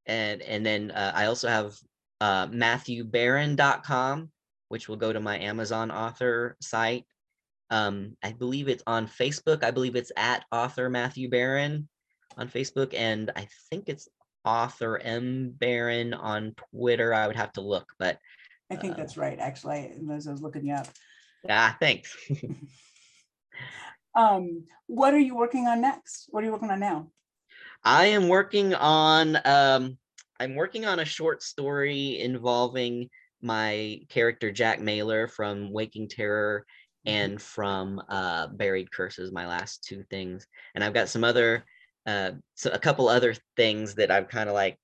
And, 0.05 0.41
and 0.41 0.65
then 0.65 0.91
uh, 0.91 1.11
I 1.15 1.25
also 1.25 1.47
have 1.47 1.75
uh, 2.21 2.47
matthewbarron.com, 2.47 4.29
which 4.69 4.87
will 4.87 4.95
go 4.97 5.11
to 5.11 5.19
my 5.19 5.39
Amazon 5.39 5.91
author 5.91 6.55
site. 6.61 7.05
Um, 7.71 8.17
I 8.21 8.33
believe 8.33 8.67
it's 8.67 8.83
on 8.85 9.07
Facebook. 9.07 9.63
I 9.63 9.71
believe 9.71 9.95
it's 9.95 10.11
at 10.15 10.45
author 10.51 10.89
Matthew 10.89 11.29
Barron 11.29 11.87
on 12.37 12.49
Facebook. 12.49 12.93
And 12.93 13.31
I 13.35 13.47
think 13.69 13.85
it's 13.87 14.07
author 14.45 14.99
M 14.99 15.55
Barron 15.57 16.13
on 16.13 16.53
Twitter. 16.73 17.13
I 17.13 17.27
would 17.27 17.35
have 17.35 17.53
to 17.53 17.61
look, 17.61 17.87
but 17.97 18.19
I 18.69 18.75
think 18.75 18.93
Uh, 18.93 18.97
that's 18.97 19.17
right, 19.17 19.39
actually, 19.39 19.93
as 20.11 20.27
I 20.27 20.31
was 20.31 20.41
looking 20.41 20.65
you 20.65 20.73
up. 20.73 20.87
Ah, 21.49 21.75
thanks. 21.79 22.15
um, 24.15 24.65
what 24.87 25.13
are 25.13 25.19
you 25.19 25.35
working 25.35 25.67
on 25.67 25.81
next? 25.81 26.27
What 26.29 26.43
are 26.43 26.45
you 26.45 26.51
working 26.51 26.71
on 26.71 26.79
now? 26.79 27.11
I 27.83 28.07
am 28.07 28.27
working 28.27 28.75
on 28.75 29.37
um 29.43 29.97
I'm 30.39 30.55
working 30.55 30.85
on 30.85 30.99
a 30.99 31.05
short 31.05 31.43
story 31.43 32.19
involving 32.19 33.09
my 33.41 33.99
character 34.09 34.51
Jack 34.51 34.79
Mailer 34.79 35.27
from 35.27 35.71
Waking 35.71 36.09
Terror 36.09 36.65
and 37.05 37.41
from 37.41 38.01
uh 38.09 38.47
Buried 38.47 38.91
Curses, 38.91 39.31
my 39.31 39.47
last 39.47 39.83
two 39.83 40.03
things. 40.09 40.45
And 40.75 40.83
I've 40.83 40.93
got 40.93 41.09
some 41.09 41.23
other 41.23 41.65
uh 42.05 42.31
so 42.55 42.71
a 42.71 42.79
couple 42.79 43.07
other 43.07 43.35
things 43.55 43.95
that 43.95 44.11
I've 44.11 44.27
kind 44.27 44.49
of 44.49 44.55
like 44.55 44.77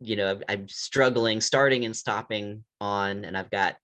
you 0.00 0.16
know 0.16 0.40
I'm 0.48 0.68
struggling 0.68 1.40
starting 1.40 1.84
and 1.84 1.96
stopping 1.96 2.64
on 2.80 3.24
and 3.24 3.36
I've 3.36 3.50
got 3.50 3.76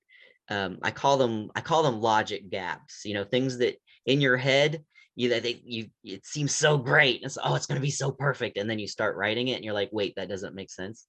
um 0.48 0.78
I 0.82 0.90
call 0.90 1.16
them 1.16 1.50
I 1.54 1.60
call 1.60 1.82
them 1.82 2.00
logic 2.00 2.50
gaps, 2.50 3.02
you 3.04 3.14
know, 3.14 3.24
things 3.24 3.58
that 3.58 3.76
in 4.06 4.20
your 4.20 4.36
head 4.36 4.82
you 5.16 5.28
they 5.40 5.60
you 5.64 5.86
it 6.04 6.24
seems 6.24 6.54
so 6.54 6.76
great 6.76 7.22
it's 7.22 7.38
oh 7.42 7.54
it's 7.54 7.66
going 7.66 7.80
to 7.80 7.84
be 7.84 7.90
so 7.90 8.12
perfect 8.12 8.58
and 8.58 8.68
then 8.70 8.78
you 8.78 8.86
start 8.86 9.16
writing 9.16 9.48
it 9.48 9.54
and 9.54 9.64
you're 9.64 9.74
like 9.74 9.88
wait 9.90 10.14
that 10.14 10.28
doesn't 10.28 10.54
make 10.54 10.70
sense 10.70 11.06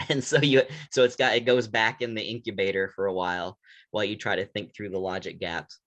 and 0.08 0.22
so 0.22 0.38
you 0.38 0.62
so 0.90 1.02
it's 1.02 1.16
got 1.16 1.34
it 1.34 1.44
goes 1.44 1.66
back 1.66 2.00
in 2.00 2.14
the 2.14 2.22
incubator 2.22 2.88
for 2.94 3.06
a 3.06 3.12
while 3.12 3.58
while 3.92 4.04
you 4.04 4.16
try 4.16 4.36
to 4.36 4.46
think 4.46 4.74
through 4.74 4.88
the 4.88 4.98
logic 4.98 5.38
gaps 5.38 5.78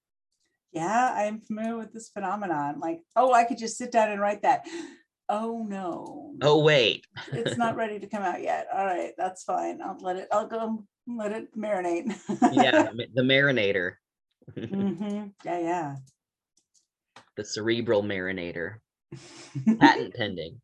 yeah 0.71 1.13
i'm 1.15 1.41
familiar 1.41 1.77
with 1.77 1.93
this 1.93 2.09
phenomenon 2.09 2.79
like 2.79 3.01
oh 3.15 3.33
i 3.33 3.43
could 3.43 3.57
just 3.57 3.77
sit 3.77 3.91
down 3.91 4.11
and 4.11 4.21
write 4.21 4.41
that 4.41 4.65
oh 5.27 5.65
no 5.67 6.33
oh 6.41 6.59
wait 6.59 7.05
it's 7.33 7.57
not 7.57 7.75
ready 7.81 7.99
to 7.99 8.07
come 8.07 8.23
out 8.23 8.41
yet 8.41 8.67
all 8.73 8.85
right 8.85 9.11
that's 9.17 9.43
fine 9.43 9.81
i'll 9.83 9.97
let 9.99 10.15
it 10.15 10.27
i'll 10.31 10.47
go 10.47 10.83
let 11.07 11.31
it 11.31 11.47
marinate 11.57 12.07
yeah 12.53 12.89
the 13.13 13.21
marinator 13.21 13.93
mm-hmm. 14.57 15.27
yeah 15.43 15.59
yeah 15.59 15.95
the 17.35 17.43
cerebral 17.43 18.03
marinator. 18.03 18.75
Patent 19.79 20.13
pending. 20.15 20.61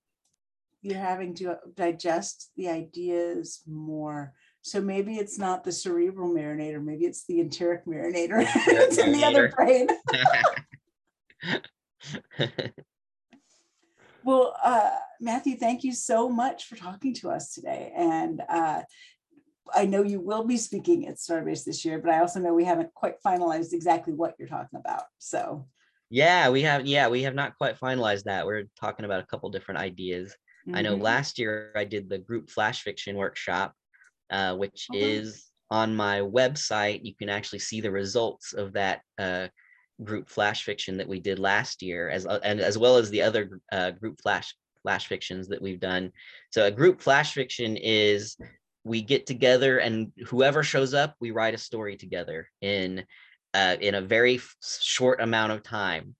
You're 0.81 0.97
having 0.97 1.35
to 1.35 1.57
digest 1.75 2.51
the 2.55 2.69
ideas 2.69 3.61
more. 3.67 4.33
So 4.63 4.81
maybe 4.81 5.15
it's 5.15 5.39
not 5.39 5.63
the 5.63 5.71
cerebral 5.71 6.29
marinator, 6.29 6.83
maybe 6.83 7.05
it's 7.05 7.25
the 7.25 7.39
enteric 7.39 7.85
marinator. 7.85 8.45
it's 8.45 8.97
in 8.99 9.11
the 9.11 9.23
other 9.23 9.49
brain. 9.49 9.87
well, 14.23 14.55
uh, 14.63 14.91
Matthew, 15.19 15.57
thank 15.57 15.83
you 15.83 15.93
so 15.93 16.29
much 16.29 16.65
for 16.65 16.75
talking 16.75 17.13
to 17.15 17.29
us 17.29 17.53
today. 17.53 17.91
And 17.95 18.41
uh, 18.47 18.81
I 19.73 19.85
know 19.85 20.03
you 20.03 20.19
will 20.19 20.45
be 20.45 20.57
speaking 20.57 21.07
at 21.07 21.15
Starbase 21.15 21.63
this 21.63 21.83
year, 21.83 21.99
but 21.99 22.11
I 22.11 22.19
also 22.19 22.39
know 22.39 22.53
we 22.53 22.65
haven't 22.65 22.93
quite 22.93 23.15
finalized 23.25 23.73
exactly 23.73 24.13
what 24.13 24.35
you're 24.37 24.47
talking 24.47 24.79
about. 24.79 25.03
So 25.17 25.67
yeah, 26.11 26.49
we 26.49 26.61
have. 26.63 26.85
Yeah, 26.85 27.07
we 27.07 27.23
have 27.23 27.35
not 27.35 27.57
quite 27.57 27.79
finalized 27.79 28.25
that. 28.25 28.45
We're 28.45 28.65
talking 28.77 29.05
about 29.05 29.23
a 29.23 29.25
couple 29.25 29.49
different 29.49 29.79
ideas. 29.79 30.35
Mm-hmm. 30.67 30.75
I 30.75 30.81
know 30.81 30.93
mm-hmm. 30.93 31.03
last 31.03 31.39
year 31.39 31.71
I 31.73 31.85
did 31.85 32.09
the 32.09 32.17
group 32.17 32.49
flash 32.49 32.81
fiction 32.81 33.15
workshop, 33.15 33.73
uh, 34.31 34.55
which 34.55 34.87
is 34.93 35.51
on 35.69 35.95
my 35.95 36.19
website. 36.19 37.01
You 37.03 37.15
can 37.15 37.29
actually 37.29 37.59
see 37.59 37.81
the 37.81 37.91
results 37.91 38.53
of 38.53 38.73
that 38.73 39.01
uh, 39.19 39.47
group 40.03 40.29
flash 40.29 40.63
fiction 40.63 40.97
that 40.97 41.07
we 41.07 41.19
did 41.19 41.39
last 41.39 41.81
year, 41.81 42.09
as 42.09 42.25
uh, 42.25 42.39
and 42.43 42.59
as 42.59 42.77
well 42.77 42.97
as 42.97 43.09
the 43.09 43.21
other 43.21 43.59
uh, 43.71 43.91
group 43.91 44.19
flash 44.21 44.53
flash 44.83 45.07
fictions 45.07 45.47
that 45.47 45.61
we've 45.61 45.79
done. 45.79 46.11
So 46.51 46.65
a 46.65 46.71
group 46.71 47.01
flash 47.01 47.33
fiction 47.33 47.77
is 47.77 48.35
we 48.83 49.01
get 49.01 49.27
together 49.27 49.77
and 49.77 50.11
whoever 50.25 50.63
shows 50.63 50.95
up, 50.95 51.15
we 51.19 51.29
write 51.29 51.53
a 51.53 51.59
story 51.59 51.95
together 51.95 52.49
in 52.61 53.05
uh, 53.53 53.75
in 53.79 53.95
a 53.95 54.01
very 54.01 54.41
short 54.61 55.21
amount 55.21 55.51
of 55.51 55.61
time 55.61 56.15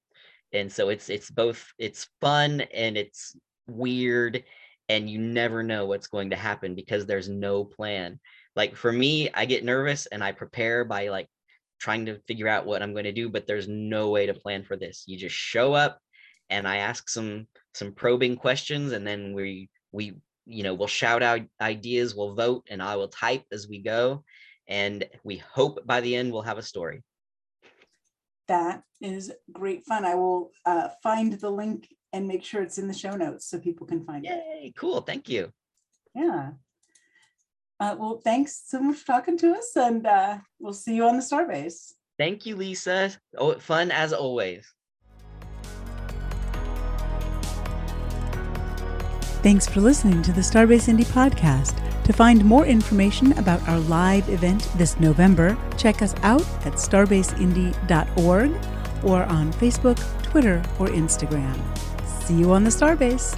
and 0.53 0.71
so 0.71 0.89
it's 0.89 1.09
it's 1.09 1.29
both 1.29 1.71
it's 1.77 2.09
fun 2.19 2.61
and 2.73 2.97
it's 2.97 3.35
weird 3.67 4.43
and 4.91 5.09
you 5.09 5.17
never 5.17 5.63
know 5.63 5.85
what's 5.85 6.07
going 6.07 6.31
to 6.31 6.35
happen 6.35 6.75
because 6.75 7.05
there's 7.05 7.29
no 7.29 7.63
plan. 7.63 8.19
Like 8.57 8.75
for 8.75 8.91
me 8.91 9.29
i 9.33 9.45
get 9.45 9.63
nervous 9.63 10.07
and 10.07 10.21
i 10.21 10.33
prepare 10.33 10.83
by 10.83 11.07
like 11.07 11.27
trying 11.79 12.05
to 12.07 12.19
figure 12.27 12.49
out 12.49 12.65
what 12.65 12.83
i'm 12.83 12.91
going 12.91 13.05
to 13.05 13.13
do 13.13 13.29
but 13.29 13.47
there's 13.47 13.69
no 13.69 14.09
way 14.09 14.25
to 14.25 14.33
plan 14.33 14.63
for 14.63 14.75
this. 14.75 15.05
You 15.07 15.17
just 15.17 15.35
show 15.35 15.73
up 15.73 15.99
and 16.49 16.67
i 16.67 16.77
ask 16.77 17.09
some 17.09 17.47
some 17.73 17.93
probing 17.93 18.35
questions 18.35 18.91
and 18.91 19.07
then 19.07 19.33
we 19.33 19.69
we 19.93 20.13
you 20.45 20.63
know 20.63 20.73
we'll 20.73 20.87
shout 20.87 21.23
out 21.23 21.39
ideas 21.61 22.13
we'll 22.13 22.35
vote 22.35 22.67
and 22.69 22.83
i 22.83 22.95
will 22.97 23.07
type 23.07 23.45
as 23.53 23.69
we 23.69 23.79
go 23.79 24.23
and 24.67 25.05
we 25.23 25.37
hope 25.37 25.79
by 25.85 26.01
the 26.01 26.13
end 26.13 26.31
we'll 26.31 26.41
have 26.41 26.57
a 26.57 26.71
story 26.73 27.01
that 28.47 28.83
is 29.01 29.31
great 29.51 29.85
fun. 29.85 30.05
I 30.05 30.15
will 30.15 30.51
uh, 30.65 30.89
find 31.01 31.33
the 31.33 31.49
link 31.49 31.87
and 32.13 32.27
make 32.27 32.43
sure 32.43 32.61
it's 32.61 32.77
in 32.77 32.87
the 32.87 32.93
show 32.93 33.15
notes 33.15 33.47
so 33.47 33.59
people 33.59 33.87
can 33.87 34.03
find 34.03 34.25
Yay, 34.25 34.31
it. 34.31 34.63
Yay, 34.63 34.73
cool. 34.77 35.01
Thank 35.01 35.29
you. 35.29 35.51
Yeah. 36.13 36.51
Uh, 37.79 37.95
well, 37.97 38.21
thanks 38.23 38.63
so 38.67 38.79
much 38.79 38.97
for 38.97 39.05
talking 39.05 39.37
to 39.39 39.53
us 39.53 39.71
and 39.75 40.05
uh, 40.05 40.37
we'll 40.59 40.73
see 40.73 40.95
you 40.95 41.05
on 41.05 41.15
the 41.15 41.23
Starbase. 41.23 41.93
Thank 42.19 42.45
you, 42.45 42.55
Lisa. 42.55 43.11
Oh, 43.37 43.55
fun 43.55 43.89
as 43.89 44.13
always. 44.13 44.71
Thanks 49.43 49.67
for 49.67 49.81
listening 49.81 50.21
to 50.21 50.31
the 50.31 50.41
Starbase 50.41 50.87
Indy 50.87 51.03
Podcast. 51.03 51.75
To 52.03 52.13
find 52.13 52.45
more 52.45 52.63
information 52.67 53.35
about 53.39 53.67
our 53.67 53.79
live 53.79 54.29
event 54.29 54.69
this 54.75 54.99
November, 54.99 55.57
check 55.77 56.03
us 56.03 56.13
out 56.21 56.43
at 56.63 56.73
starbaseindy.org 56.73 58.51
or 59.03 59.23
on 59.23 59.51
Facebook, 59.53 60.23
Twitter, 60.23 60.61
or 60.77 60.89
Instagram. 60.89 61.59
See 62.23 62.35
you 62.35 62.51
on 62.51 62.63
the 62.63 62.69
Starbase. 62.69 63.35